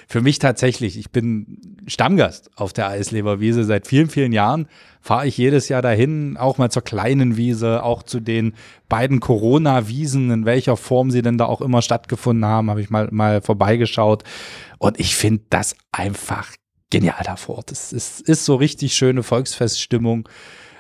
[0.09, 3.65] Für mich tatsächlich, ich bin Stammgast auf der Eisleber Wiese.
[3.65, 4.69] Seit vielen, vielen Jahren
[5.01, 8.55] fahre ich jedes Jahr dahin, auch mal zur kleinen Wiese, auch zu den
[8.89, 13.09] beiden Corona-Wiesen, in welcher Form sie denn da auch immer stattgefunden haben, habe ich mal,
[13.11, 14.25] mal vorbeigeschaut.
[14.79, 16.53] Und ich finde das einfach
[16.91, 17.73] genial da vor Ort.
[17.73, 20.29] Es ist, ist so richtig schöne Volksfeststimmung.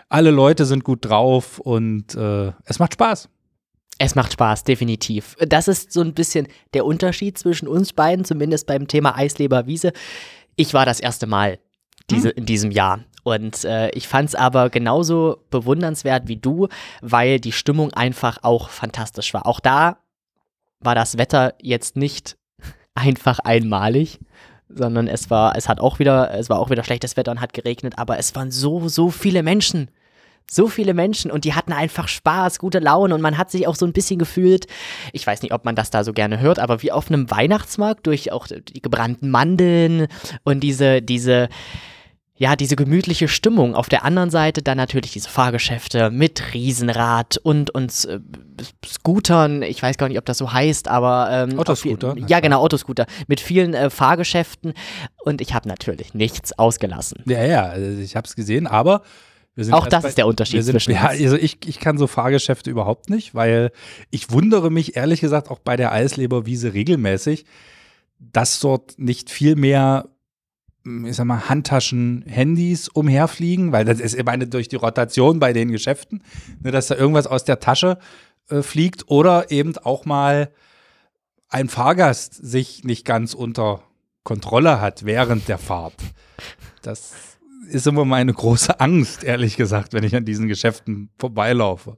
[0.08, 3.28] Alle Leute sind gut drauf und äh, es macht Spaß.
[3.98, 5.36] Es macht Spaß, definitiv.
[5.40, 9.92] Das ist so ein bisschen der Unterschied zwischen uns beiden, zumindest beim Thema Eisleber Wiese.
[10.56, 11.58] Ich war das erste Mal
[12.10, 13.00] diese, in diesem Jahr.
[13.22, 16.68] Und äh, ich fand es aber genauso bewundernswert wie du,
[17.00, 19.46] weil die Stimmung einfach auch fantastisch war.
[19.46, 19.98] Auch da
[20.80, 22.36] war das Wetter jetzt nicht
[22.94, 24.18] einfach einmalig,
[24.68, 27.53] sondern es war, es hat auch wieder, es war auch wieder schlechtes Wetter und hat
[27.53, 29.88] geregnet, aber es waren so, so viele Menschen.
[30.46, 33.77] So viele Menschen und die hatten einfach Spaß, gute Laune und man hat sich auch
[33.77, 34.66] so ein bisschen gefühlt,
[35.14, 38.07] ich weiß nicht, ob man das da so gerne hört, aber wie auf einem Weihnachtsmarkt
[38.07, 40.07] durch auch die gebrannten Mandeln
[40.44, 41.48] und diese, diese,
[42.37, 43.75] ja, diese gemütliche Stimmung.
[43.77, 48.18] Auf der anderen Seite dann natürlich diese Fahrgeschäfte mit Riesenrad und, und äh,
[48.85, 49.62] Scootern.
[49.62, 51.29] Ich weiß gar nicht, ob das so heißt, aber.
[51.31, 52.14] Ähm, Autoscooter?
[52.16, 53.07] je- Ja, genau, Autoscooter.
[53.29, 54.75] Mit vielen äh, Fahrgeschäften.
[55.25, 57.23] Und ich habe natürlich nichts ausgelassen.
[57.27, 59.03] Ja, ja, also ich habe es gesehen, aber
[59.55, 61.99] wir sind Auch das bei- ist der Unterschied sind, zwischen Ja, also ich, ich kann
[61.99, 63.70] so Fahrgeschäfte überhaupt nicht, weil
[64.11, 67.44] ich wundere mich ehrlich gesagt auch bei der Eisleberwiese regelmäßig,
[68.18, 70.09] dass dort nicht viel mehr,
[70.85, 75.53] ich sag mal, Handtaschen, Handys umherfliegen, weil das ist, ich meine, durch die Rotation bei
[75.53, 76.23] den Geschäften,
[76.62, 77.99] ne, dass da irgendwas aus der Tasche
[78.51, 80.51] äh, fliegt oder eben auch mal
[81.49, 83.83] ein Fahrgast sich nicht ganz unter
[84.25, 85.94] Kontrolle hat während der Fahrt.
[86.83, 87.12] Das
[87.68, 91.97] ist immer meine große Angst, ehrlich gesagt, wenn ich an diesen Geschäften vorbeilaufe.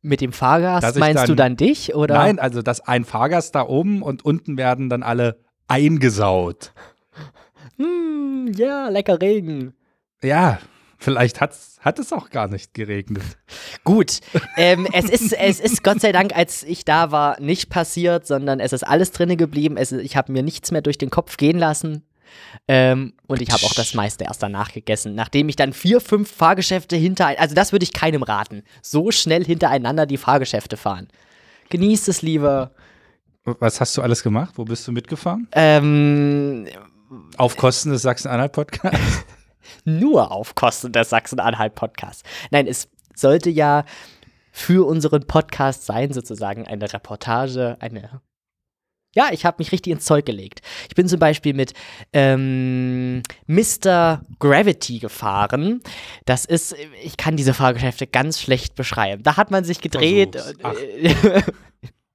[0.00, 1.94] Mit dem Fahrgast meinst du dann- dann dich?
[1.94, 2.14] Oder?
[2.14, 6.72] Nein, also dass ein Fahrgast da oben und unten werden dann alle eingesaut.
[7.78, 9.74] Hm, ja, lecker Regen.
[10.22, 10.58] Ja,
[10.98, 13.24] vielleicht hat's, hat es auch gar nicht geregnet.
[13.84, 14.20] Gut,
[14.56, 18.60] ähm, es, ist, es ist Gott sei Dank, als ich da war, nicht passiert, sondern
[18.60, 19.76] es ist alles drinne geblieben.
[19.76, 22.04] Es, ich habe mir nichts mehr durch den Kopf gehen lassen.
[22.68, 26.30] Ähm, und ich habe auch das meiste erst danach gegessen, nachdem ich dann vier, fünf
[26.30, 31.08] Fahrgeschäfte hinter, also das würde ich keinem raten, so schnell hintereinander die Fahrgeschäfte fahren.
[31.68, 32.72] Genießt es lieber.
[33.44, 34.54] Was hast du alles gemacht?
[34.56, 35.48] Wo bist du mitgefahren?
[35.52, 36.66] Ähm,
[37.36, 39.24] Auf Kosten des Sachsen-Anhalt-Podcasts?
[39.84, 42.22] nur auf Kosten des Sachsen-Anhalt-Podcasts.
[42.50, 43.84] Nein, es sollte ja
[44.50, 48.20] für unseren Podcast sein, sozusagen eine Reportage, eine.
[49.14, 50.60] Ja, ich habe mich richtig ins Zeug gelegt.
[50.88, 51.74] Ich bin zum Beispiel mit
[52.14, 54.22] ähm, Mr.
[54.38, 55.82] Gravity gefahren.
[56.24, 59.22] Das ist, ich kann diese Fahrgeschäfte ganz schlecht beschreiben.
[59.22, 60.36] Da hat man sich gedreht.
[60.62, 61.42] Äh,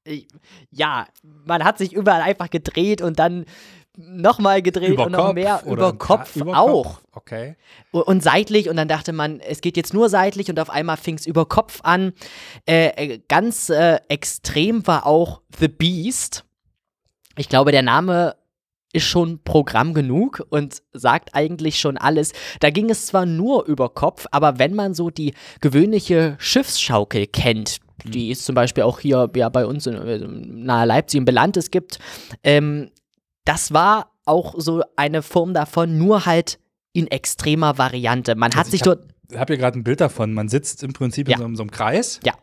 [0.71, 1.07] ja,
[1.45, 3.45] man hat sich überall einfach gedreht und dann
[3.97, 6.83] nochmal gedreht und noch mehr oder über im Kopf über auch.
[6.83, 7.03] Kopf?
[7.13, 7.55] Okay.
[7.91, 11.15] Und seitlich und dann dachte man, es geht jetzt nur seitlich und auf einmal fing
[11.15, 12.13] es über Kopf an.
[12.67, 16.45] Äh, äh, ganz äh, extrem war auch The Beast.
[17.37, 18.35] Ich glaube, der Name
[18.93, 22.33] ist schon Programm genug und sagt eigentlich schon alles.
[22.59, 27.79] Da ging es zwar nur über Kopf, aber wenn man so die gewöhnliche Schiffsschaukel kennt,
[28.05, 31.71] die es zum Beispiel auch hier ja, bei uns in, in nahe Leipzig in Belantes
[31.71, 31.99] gibt,
[32.43, 32.91] ähm,
[33.47, 36.59] das war auch so eine Form davon, nur halt
[36.93, 38.35] in extremer Variante.
[38.35, 39.09] Man hat Also sich ich hab- dort.
[39.31, 40.33] Ich habe hier gerade ein Bild davon.
[40.33, 41.35] Man sitzt im Prinzip Ja.
[41.35, 42.19] in so, einem- so einem Kreis.
[42.25, 42.33] Ja.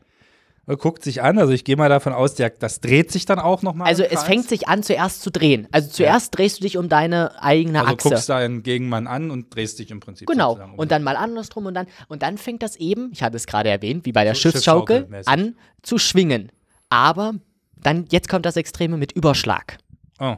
[0.66, 1.38] Guckt sich an.
[1.38, 3.86] Also ich gehe mal davon aus, der, das dreht sich dann auch nochmal.
[3.86, 5.68] Also es fängt sich an, zuerst zu drehen.
[5.72, 8.08] Also zuerst drehst du dich um deine eigene Also Achse.
[8.08, 10.26] guckst da einen Gegenmann an und drehst dich im Prinzip.
[10.26, 10.54] Genau.
[10.54, 10.74] um.
[10.76, 13.68] Und dann mal andersrum und dann und dann fängt das eben, ich hatte es gerade
[13.68, 16.50] erwähnt, wie bei der So Schiffsschaukel, an zu schwingen.
[16.88, 17.34] Aber
[17.76, 19.76] dann jetzt kommt das Extreme mit Überschlag.
[20.18, 20.36] Oh.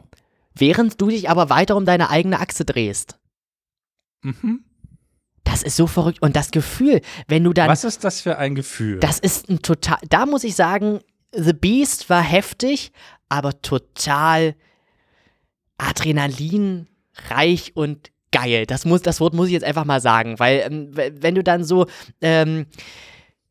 [0.58, 3.18] Während du dich aber weiter um deine eigene Achse drehst.
[4.22, 4.64] Mhm.
[5.44, 6.22] Das ist so verrückt.
[6.22, 7.68] Und das Gefühl, wenn du dann.
[7.68, 8.98] Was ist das für ein Gefühl?
[9.00, 9.98] Das ist ein total.
[10.08, 11.00] Da muss ich sagen,
[11.32, 12.90] The Beast war heftig,
[13.28, 14.56] aber total
[15.78, 18.66] adrenalinreich und geil.
[18.66, 21.64] Das, muss, das Wort muss ich jetzt einfach mal sagen, weil ähm, wenn du dann
[21.64, 21.86] so.
[22.20, 22.66] Ähm,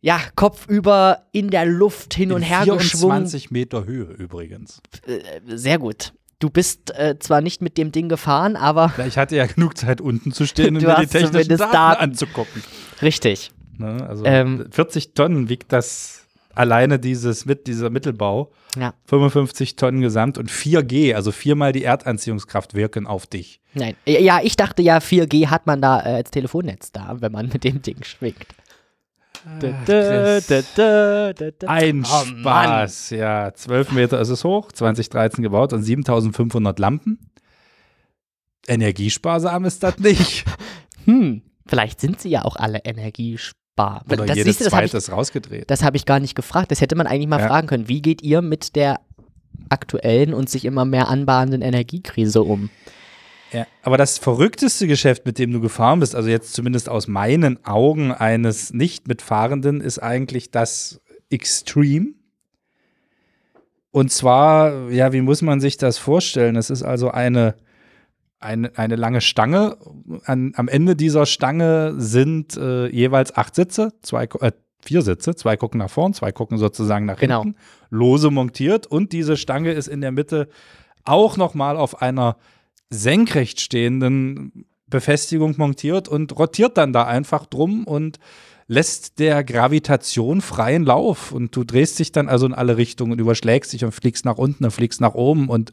[0.01, 3.25] ja, kopfüber in der Luft hin und In her geschwungen.
[3.25, 4.79] 24 Meter Höhe übrigens.
[5.47, 6.13] Sehr gut.
[6.39, 10.01] Du bist äh, zwar nicht mit dem Ding gefahren, aber Ich hatte ja genug Zeit
[10.01, 12.01] unten zu stehen und mir die technischen Daten, Daten.
[12.03, 12.61] anzugucken.
[13.01, 13.51] richtig.
[13.77, 14.05] Ne?
[14.07, 14.65] Also Ähm.
[14.71, 16.23] 40 Tonnen wiegt das
[16.53, 18.51] alleine dieses mit dieser Mittelbau.
[18.77, 18.93] Ja.
[19.05, 23.59] 55 Tonnen gesamt und 4G, also viermal die Erdanziehungskraft wirken auf dich.
[23.73, 23.95] Nein.
[24.05, 27.63] Ja, ich dachte ja, 4G hat man da äh, als Telefonnetz da, wenn man mit
[27.63, 28.45] dem Ding schwingt.
[31.67, 32.89] Ein Oh, Mann.
[32.89, 33.53] Spaß, ja.
[33.53, 37.19] 12 Meter ist es hoch, 2013 gebaut und 7500 Lampen.
[38.67, 40.45] Energiesparsam ist das nicht.
[41.05, 44.01] Hm, vielleicht sind sie ja auch alle energiespar.
[44.11, 45.69] Oder das, jedes du, das habe ich, zweite ist rausgedreht.
[45.69, 46.71] das hab ich gar nicht gefragt.
[46.71, 47.47] Das hätte man eigentlich mal Ja.
[47.47, 47.87] fragen können.
[47.87, 49.01] Wie geht ihr mit der
[49.69, 52.71] aktuellen und sich immer mehr anbahnenden Energiekrise um?
[53.55, 57.63] Ja, aber das verrückteste Geschäft, mit dem du gefahren bist, also jetzt zumindest aus meinen
[57.65, 62.13] Augen eines Nicht-Mitfahrenden, ist eigentlich das Extreme.
[63.91, 66.57] Und zwar, ja, wie muss man sich das vorstellen?
[66.57, 67.55] Es ist also eine,
[68.39, 69.77] eine, eine lange Stange.
[70.25, 74.51] An, am Ende dieser Stange sind äh, jeweils acht Sitze, zwei, äh,
[74.81, 77.43] vier Sitze, zwei gucken nach vorn, zwei gucken sozusagen nach Genau.
[77.43, 77.57] hinten,
[77.89, 80.49] lose montiert und diese Stange ist in der Mitte
[81.05, 82.35] auch nochmal auf einer
[82.89, 88.19] senkrecht stehenden Befestigung montiert und rotiert dann da einfach drum und
[88.67, 93.19] lässt der Gravitation freien Lauf und du drehst dich dann also in alle Richtungen und
[93.19, 95.71] überschlägst dich und fliegst nach unten und fliegst nach oben und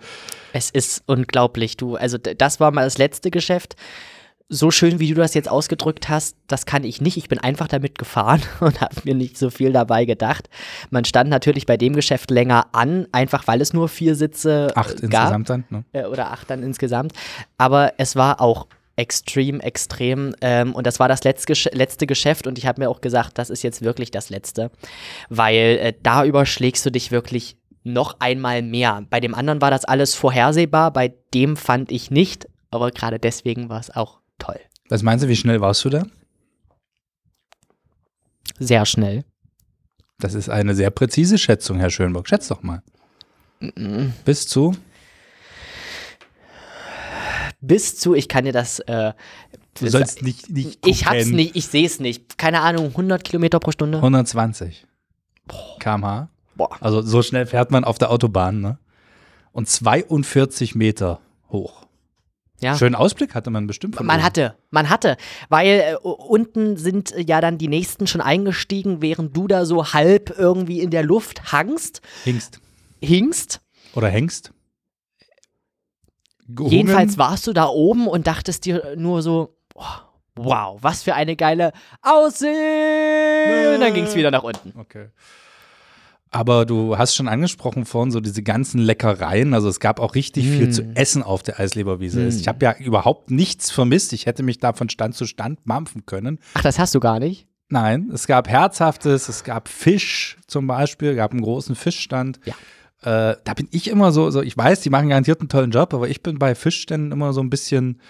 [0.53, 1.97] Es ist unglaublich, du.
[1.97, 3.77] Also das war mal das letzte Geschäft.
[4.49, 7.17] So schön, wie du das jetzt ausgedrückt hast, das kann ich nicht.
[7.17, 10.49] Ich bin einfach damit gefahren und habe mir nicht so viel dabei gedacht.
[10.91, 15.03] Man stand natürlich bei dem Geschäft länger an, einfach weil es nur vier Sitze acht
[15.03, 15.33] äh, gab.
[15.33, 15.65] insgesamt dann.
[15.71, 15.85] Ne?
[15.93, 17.13] äh, oder acht dann insgesamt.
[17.59, 18.67] Aber es war auch
[18.97, 20.35] extrem, extrem.
[20.41, 22.47] Ähm, und das war das letzte Geschäft.
[22.47, 24.71] Und ich habe mir auch gesagt, das ist jetzt wirklich das letzte.
[25.29, 29.05] Weil äh, da überschlägst du dich wirklich noch einmal mehr.
[29.11, 32.49] Bei dem anderen war das alles vorhersehbar, bei dem fand ich nicht.
[32.71, 34.61] Aber gerade deswegen war es auch toll.
[34.89, 36.05] Was meinst du, wie schnell warst du da?
[38.59, 39.25] Sehr schnell.
[40.19, 42.29] Das ist eine sehr präzise Schätzung, Herr Schönburg.
[42.29, 42.83] Schätz doch mal.
[44.25, 44.77] Bis zu?
[47.61, 48.81] Bis zu, ich kann dir das.
[48.81, 49.13] Äh,
[49.81, 50.91] Du sollst nicht, nicht gucken.
[50.91, 52.37] ich hab's nicht, ich sehe es nicht.
[52.37, 53.97] Keine Ahnung, 100 Kilometer pro Stunde.
[53.99, 54.87] 120
[55.79, 56.29] km/h.
[56.57, 56.77] Boah.
[56.81, 58.79] Also so schnell fährt man auf der Autobahn, ne?
[59.53, 61.82] Und 42 Meter hoch.
[62.63, 62.77] Ja.
[62.77, 63.97] Schönen Ausblick hatte man bestimmt.
[63.97, 64.25] von Man oben.
[64.25, 65.17] hatte, man hatte,
[65.49, 69.93] weil äh, unten sind äh, ja dann die nächsten schon eingestiegen, während du da so
[69.93, 72.61] halb irgendwie in der Luft hangst, Hingst.
[73.01, 73.61] hingst.
[73.95, 74.53] Oder hängst.
[76.49, 76.71] Gehungen.
[76.73, 79.85] Jedenfalls warst du da oben und dachtest dir nur so, oh,
[80.37, 82.47] wow, was für eine geile Aussicht.
[83.75, 84.73] Und dann ging es wieder nach unten.
[84.79, 85.09] Okay.
[86.35, 89.53] Aber du hast schon angesprochen vorhin so diese ganzen Leckereien.
[89.53, 90.73] Also es gab auch richtig viel Mm.
[90.73, 92.21] zu essen auf der Eisleberwiese.
[92.21, 92.29] Mm.
[92.29, 94.15] Ich habe ja überhaupt nichts vermisst.
[94.15, 96.39] Ich hätte mich da von Stand zu Stand mampfen können.
[96.55, 97.47] Ach, das hast du gar nicht?
[97.69, 102.41] Nein, es gab Herzhaftes, es gab Fisch zum Beispiel, gab einen großen Fischstand.
[102.45, 102.55] Ja.
[103.31, 105.93] Äh, da bin ich immer so, so, ich weiß, die machen garantiert einen tollen Job,
[105.93, 108.01] aber ich bin bei Fischständen immer so ein bisschen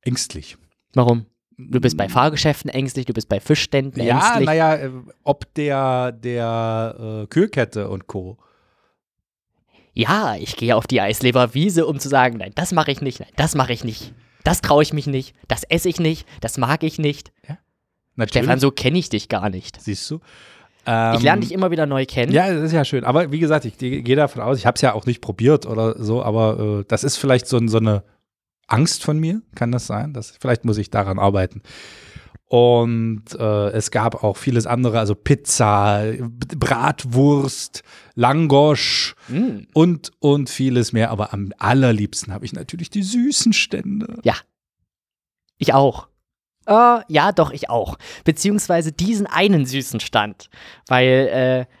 [0.00, 0.56] ängstlich.
[0.94, 1.26] Warum?
[1.68, 4.46] Du bist bei Fahrgeschäften ängstlich, du bist bei Fischständen Ja, ängstlich.
[4.46, 4.90] naja, äh,
[5.24, 8.38] ob der, der äh, Kühlkette und Co.
[9.92, 13.28] Ja, ich gehe auf die Eisleberwiese, um zu sagen, nein, das mache ich nicht, nein,
[13.36, 14.14] das mache ich nicht.
[14.44, 17.32] Das traue ich mich nicht, das esse ich nicht, das mag ich nicht.
[18.16, 19.80] Natürlich, Stefan, so kenne ich dich gar nicht.
[19.80, 20.16] siehst du.
[20.16, 20.20] ich
[20.86, 22.32] Ähm, lerne dich immer wieder neu kennen.
[22.32, 23.04] Ja, das ist ja schön.
[23.04, 26.02] Aber wie gesagt, ich gehe davon aus, ich habe es ja auch nicht probiert oder
[26.02, 28.02] so, aber äh, das ist vielleicht so, so eine
[28.70, 30.12] Angst von mir, kann das sein?
[30.12, 31.62] Das, vielleicht muss ich daran arbeiten.
[32.46, 37.84] Und äh, es gab auch vieles andere, also Pizza, Bratwurst,
[38.16, 39.66] Langosch Mm.
[39.72, 41.10] und, und vieles mehr.
[41.10, 44.18] Aber am allerliebsten habe ich natürlich die süßen Stände.
[44.24, 44.34] Ja.
[45.58, 46.08] Ich auch.
[46.66, 47.96] Äh, ja, doch, ich auch.
[48.24, 50.50] Beziehungsweise diesen einen süßen Stand.
[50.88, 51.74] Weil äh,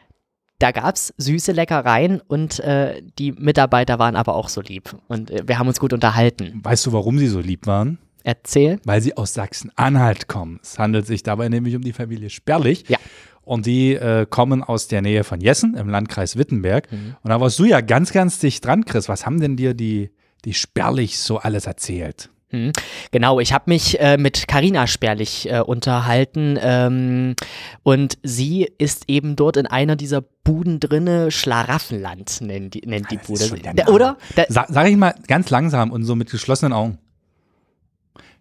[0.60, 4.94] da gab es süße Leckereien und äh, die Mitarbeiter waren aber auch so lieb.
[5.08, 6.60] Und äh, wir haben uns gut unterhalten.
[6.62, 7.98] Weißt du, warum sie so lieb waren?
[8.22, 8.78] Erzähl.
[8.84, 10.60] Weil sie aus Sachsen-Anhalt kommen.
[10.62, 12.84] Es handelt sich dabei nämlich um die Familie Sperlich.
[12.88, 12.98] Ja.
[13.42, 16.92] Und die äh, kommen aus der Nähe von Jessen im Landkreis Wittenberg.
[16.92, 17.16] Mhm.
[17.22, 19.08] Und da warst du ja ganz, ganz dicht dran, Chris.
[19.08, 20.10] Was haben denn dir die,
[20.44, 22.28] die Sperlichs so alles erzählt?
[22.50, 22.72] Hm.
[23.12, 27.36] Genau, ich habe mich äh, mit Karina Sperlich äh, unterhalten ähm,
[27.84, 33.18] und sie ist eben dort in einer dieser Buden drinne, Schlaraffenland nennt die, nennt die
[33.18, 33.62] Das ist Bude.
[33.62, 33.90] Name.
[33.90, 34.16] Oder?
[34.34, 36.98] Da, Sa sag ich mal ganz langsam und so mit geschlossenen Augen.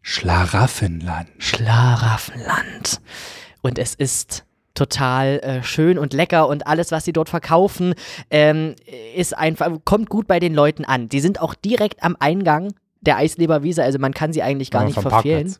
[0.01, 1.29] Schlaraffenland.
[1.37, 3.01] Schlaraffenland.
[3.61, 7.93] Und es ist total äh, schön und lecker und alles, was sie dort verkaufen,
[8.31, 8.75] ähm,
[9.15, 11.09] ist einfach, kommt gut bei den Leuten an.
[11.09, 14.99] Die sind auch direkt am Eingang der Eisleberwiese, also man kann sie eigentlich gar nicht
[14.99, 15.55] verfehlen.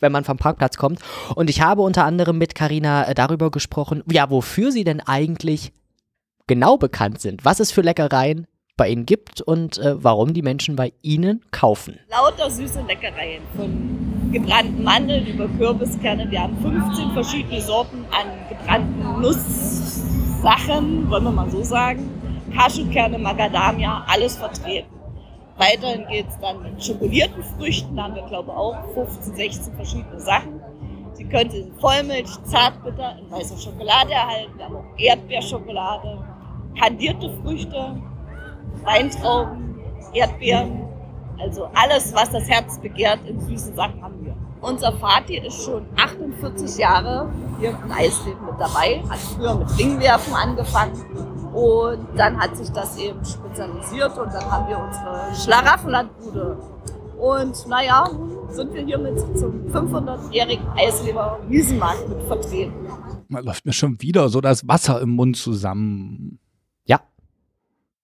[0.00, 1.00] Wenn man vom Parkplatz kommt.
[1.34, 5.72] Und ich habe unter anderem mit Karina äh, darüber gesprochen, ja, wofür sie denn eigentlich
[6.46, 8.46] genau bekannt sind, was es für Leckereien
[8.76, 11.98] bei ihnen gibt und äh, warum die Menschen bei ihnen kaufen.
[12.10, 13.42] lauter süße Leckereien.
[13.56, 16.28] Von gebrannten Mandeln über Kürbiskerne.
[16.28, 22.10] Wir haben 15 verschiedene Sorten an gebrannten Nusssachen, wollen wir mal so sagen.
[22.52, 24.88] Cashewkerne, Macadamia, alles vertreten.
[25.56, 27.94] Weiterhin geht es dann mit schokolierten Früchten.
[27.96, 30.60] Da haben wir, glaube ich, auch 15, 16 verschiedene Sachen.
[31.12, 34.52] Sie können sie in Vollmilch, Zartbitter, in weißer Schokolade erhalten.
[34.56, 36.18] Wir haben auch Erdbeerschokolade,
[36.76, 38.02] kandierte Früchte,
[38.82, 39.78] Weintrauben,
[40.12, 40.88] Erdbeeren,
[41.38, 44.34] also alles, was das Herz begehrt in süßen Sachen haben wir.
[44.60, 47.30] Unser Vati ist schon 48 Jahre
[47.60, 52.96] hier im Eisleben mit dabei, hat früher mit Ringwerfen angefangen und dann hat sich das
[52.98, 56.58] eben spezialisiert und dann haben wir unsere Schlaraffenlandbude.
[57.18, 62.72] Und naja, nun sind wir hier mit zum 500-jährigen Eisleber Wiesenmarkt mit vertreten.
[63.30, 66.38] Da läuft mir schon wieder so das Wasser im Mund zusammen.
[66.86, 67.00] Ja.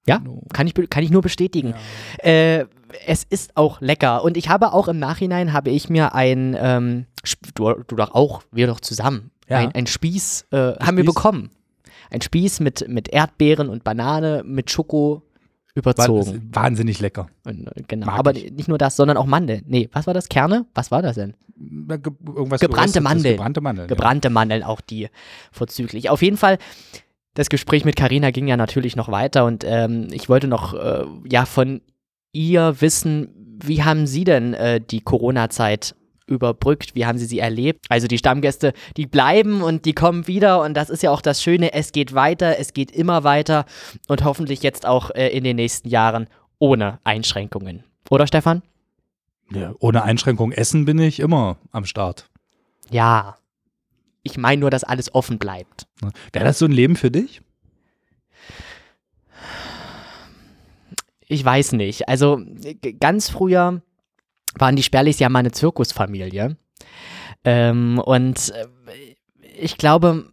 [0.06, 0.22] Ja,
[0.52, 1.74] kann ich, kann ich nur bestätigen.
[2.18, 2.64] Äh,
[3.06, 4.24] es ist auch lecker.
[4.24, 7.06] Und ich habe auch im Nachhinein, habe ich mir ein, ähm,
[7.54, 9.58] du, du doch auch, wir doch zusammen, Ja.
[9.58, 11.14] ein, ein Spieß äh, haben wir Spieß?
[11.14, 11.50] bekommen.
[12.10, 15.22] Ein Spieß mit, mit Erdbeeren und Banane, mit Schoko
[15.74, 16.50] überzogen.
[16.52, 17.28] wahnsinnig lecker.
[17.44, 18.06] Und, äh, genau.
[18.06, 18.52] Mag Aber ich.
[18.52, 19.62] nicht nur das, sondern auch Mandeln.
[19.66, 20.28] Nee, was war das?
[20.28, 20.66] Kerne?
[20.74, 21.34] Was war das denn?
[21.56, 23.36] Ge- Irgendwas Gebrannte Mandeln.
[23.36, 23.88] Gebrannte Mandeln.
[23.88, 25.08] Gebrannte Mandeln, auch die
[25.52, 26.10] vorzüglich.
[26.10, 26.58] Auf jeden Fall,
[27.34, 31.04] das Gespräch mit Karina ging ja natürlich noch weiter und ähm, ich wollte noch äh,
[31.30, 31.80] ja von
[32.32, 35.94] ihr wissen, wie haben Sie denn äh, die Corona-Zeit
[36.30, 36.94] überbrückt?
[36.94, 37.84] Wie haben Sie sie erlebt?
[37.88, 41.42] Also die Stammgäste, die bleiben und die kommen wieder und das ist ja auch das
[41.42, 43.66] Schöne, es geht weiter, es geht immer weiter
[44.08, 46.28] und hoffentlich jetzt auch äh, in den nächsten Jahren
[46.58, 47.84] ohne Einschränkungen.
[48.08, 48.62] Oder Stefan?
[49.52, 49.74] Ja.
[49.80, 52.30] Ohne Einschränkung essen bin ich immer am Start.
[52.90, 53.36] Ja.
[54.22, 55.86] Ich meine nur, dass alles offen bleibt.
[56.32, 57.40] Wäre das so ein Leben für dich?
[61.26, 62.08] Ich weiß nicht.
[62.08, 62.42] Also
[62.98, 63.82] ganz früher
[64.56, 66.56] waren die Sperlichs ja mal eine Zirkusfamilie.
[67.44, 68.66] Ähm, und äh,
[69.58, 70.32] ich glaube,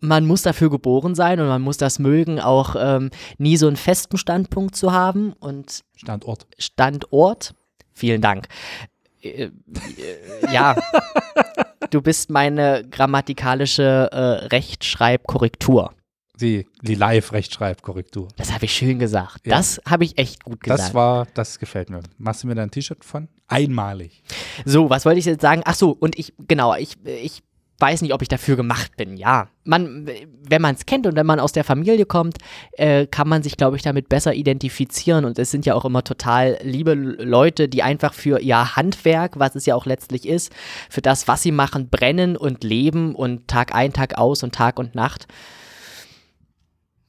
[0.00, 3.76] man muss dafür geboren sein und man muss das mögen, auch ähm, nie so einen
[3.76, 6.46] festen Standpunkt zu haben und Standort.
[6.58, 7.54] Standort.
[7.92, 8.48] Vielen Dank.
[9.22, 9.50] Äh, äh,
[10.52, 10.76] ja,
[11.90, 15.92] du bist meine grammatikalische äh, Rechtschreibkorrektur.
[16.40, 18.28] Die, die Live-Rechtschreibkorrektur.
[18.36, 19.46] Das habe ich schön gesagt.
[19.46, 19.56] Ja.
[19.56, 20.80] Das habe ich echt gut gesagt.
[20.80, 22.00] Das war, das gefällt mir.
[22.18, 23.28] Machst du mir da ein T-Shirt von?
[23.48, 24.22] Einmalig.
[24.64, 25.62] So, was wollte ich jetzt sagen?
[25.64, 27.42] Ach so, und ich, genau, ich, ich
[27.80, 29.16] weiß nicht, ob ich dafür gemacht bin.
[29.16, 30.08] Ja, man,
[30.48, 32.38] wenn man es kennt und wenn man aus der Familie kommt,
[32.72, 35.24] äh, kann man sich, glaube ich, damit besser identifizieren.
[35.24, 39.54] Und es sind ja auch immer total liebe Leute, die einfach für ihr Handwerk, was
[39.54, 40.52] es ja auch letztlich ist,
[40.88, 44.78] für das, was sie machen, brennen und leben und Tag ein, Tag aus und Tag
[44.78, 45.26] und Nacht.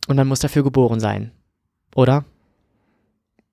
[0.07, 1.31] Und man muss dafür geboren sein.
[1.95, 2.25] Oder?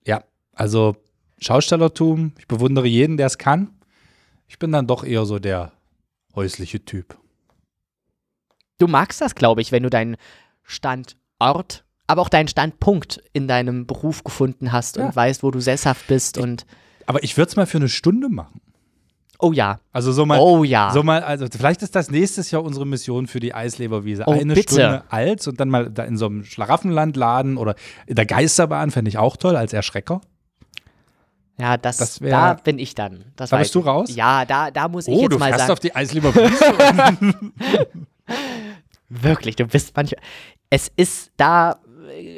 [0.07, 0.97] Ja, also
[1.39, 3.71] Schaustellertum, ich bewundere jeden, der es kann.
[4.49, 5.73] Ich bin dann doch eher so der
[6.35, 7.17] häusliche Typ.
[8.79, 10.17] Du magst das, glaube ich, wenn du deinen
[10.63, 15.07] Standort, aber auch deinen Standpunkt in deinem Beruf gefunden hast Ja.
[15.07, 16.65] und weißt, wo du sesshaft bist und
[17.07, 18.61] Aber ich würde es mal für eine Stunde machen.
[19.39, 20.91] Oh ja, Also so mal, oh ja.
[20.93, 24.25] so mal, also vielleicht ist das nächstes Jahr unsere Mission für die Eisleberwiese.
[24.27, 24.73] Oh, Eine bitte.
[24.75, 27.75] Stunde alt und dann mal da in so einem Schlaraffenland laden oder
[28.07, 30.21] in der Geisterbahn, fände ich auch toll als Erschrecker.
[31.61, 33.25] Ja, das, Das wär- da bin ich dann.
[33.35, 33.87] Das Da bist du ich.
[33.87, 34.15] raus?
[34.15, 35.73] Ja, da, da muss ich Oh, jetzt du mal sagen.
[35.73, 37.41] auf die Eisleber Wiese.
[39.09, 40.21] Wirklich, du bist manchmal.
[40.71, 41.79] Es ist da.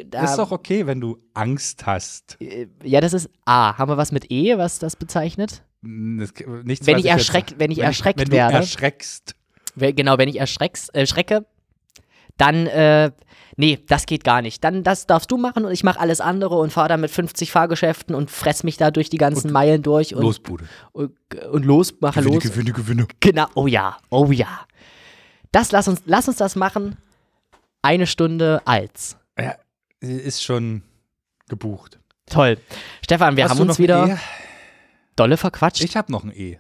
[0.09, 2.37] da ist doch okay, wenn du Angst hast.
[2.41, 3.77] äh, ja, das ist A.
[3.77, 5.63] Haben wir was mit E, was das bezeichnet?
[5.83, 6.33] Das,
[6.65, 8.57] nichts, Wenn ich erschreckt- wenn ich erschreckt wenn werde.
[8.57, 9.35] Erschreckst.
[9.77, 11.47] Genau, wenn ich erschrecks, äh, schrecke,
[12.37, 13.13] dann, äh,
[13.57, 14.63] nee, das geht gar nicht.
[14.65, 17.51] Dann, das darfst du machen und ich mache alles andere und fahre dann mit 50
[17.51, 20.65] Fahrgeschäften und fress mich da durch die ganzen Meilen durch und, Losbude.
[20.93, 21.13] und,
[21.51, 22.43] und los, mache los.
[22.43, 23.07] Gewinne, Gewinne.
[23.21, 24.67] Genau, oh ja, oh ja.
[25.53, 26.97] Das, lass uns, lass uns das machen.
[27.83, 29.17] Eine Stunde als.
[29.39, 29.55] Ja,
[30.01, 30.83] ist schon
[31.49, 31.99] gebucht.
[32.27, 32.59] Toll.
[33.03, 34.17] Stefan, wir Hast haben uns wieder ein E?
[35.21, 35.83] Dolle verquatscht.
[35.85, 36.59] Ich habe noch ein E.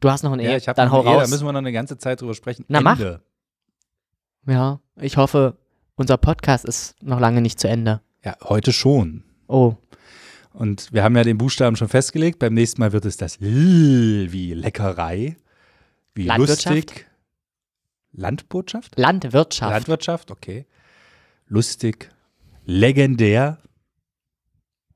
[0.00, 1.12] du hast noch ein E, Ja, ich habe dann noch ein E.
[1.12, 1.30] Da raus.
[1.30, 2.64] müssen wir noch eine ganze Zeit drüber sprechen.
[2.68, 2.98] Na, mach.
[2.98, 3.22] Ende.
[4.46, 5.56] ja, ich hoffe,
[5.96, 8.00] unser Podcast ist noch lange nicht zu Ende.
[8.24, 9.24] Ja, heute schon.
[9.48, 9.74] Oh,
[10.52, 12.38] Und wir haben ja den Buchstaben schon festgelegt.
[12.38, 15.36] Beim nächsten Mal wird es das L wie Leckerei,
[16.14, 16.74] wie Landwirtschaft?
[16.74, 17.06] lustig.
[18.12, 18.98] Landwirtschaft?
[18.98, 19.70] Landwirtschaft.
[19.72, 20.66] Landwirtschaft, okay.
[21.46, 22.10] Lustig,
[22.64, 23.58] legendär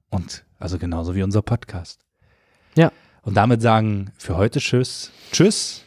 [0.08, 2.00] und also genauso wie unser Podcast.
[2.76, 2.92] Ja.
[3.22, 5.10] Und damit sagen für heute Tschüss.
[5.32, 5.84] Tschüss.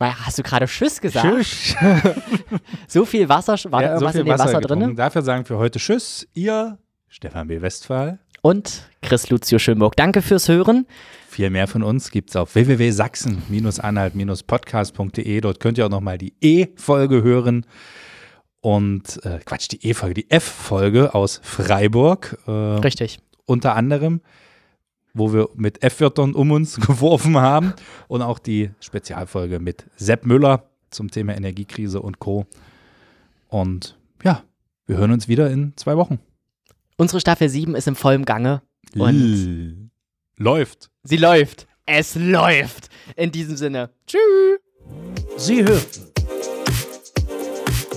[0.00, 1.24] Hast du gerade Tschüss gesagt?
[1.26, 1.74] Tschüss.
[2.88, 4.84] So viel Wasser, war da Ja, so irgendwas viel in dem Wasser, getrunken.
[4.88, 4.96] drin?
[4.96, 6.28] Dafür sagen für heute Tschüss.
[6.34, 6.76] Ihr,
[7.08, 7.62] Stefan B.
[7.62, 8.18] Westphal.
[8.42, 9.96] Und Chris Lucio Schönburg.
[9.96, 10.86] Danke fürs Hören.
[11.28, 15.40] Viel mehr von uns gibt es auf www.sachsen-anhalt-podcast.de.
[15.40, 17.64] Dort könnt ihr auch nochmal die E-Folge hören.
[18.60, 22.38] Und äh, Quatsch, die E-Folge, die F-Folge aus Freiburg.
[22.46, 23.18] Äh, Richtig.
[23.46, 24.20] unter anderem,
[25.14, 27.72] wo wir mit F-Wörtern um uns geworfen haben.
[28.08, 32.46] Und auch die Spezialfolge mit Sepp Müller zum Thema Energiekrise und Co.
[33.48, 34.42] Und ja,
[34.86, 36.18] wir hören uns wieder in zwei Wochen.
[36.96, 38.62] Unsere Staffel 7 ist im vollen Gange.
[38.96, 39.90] Und L-
[40.36, 40.90] Läuft.
[41.04, 41.66] sie läuft.
[41.86, 42.88] Es läuft.
[43.16, 43.90] In diesem Sinne.
[44.06, 44.58] Tschüss.
[45.36, 46.10] Sie hörten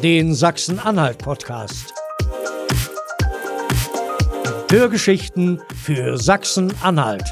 [0.03, 1.93] den Sachsen-Anhalt-Podcast.
[4.70, 7.24] Hörgeschichten für Sachsen-Anhalt.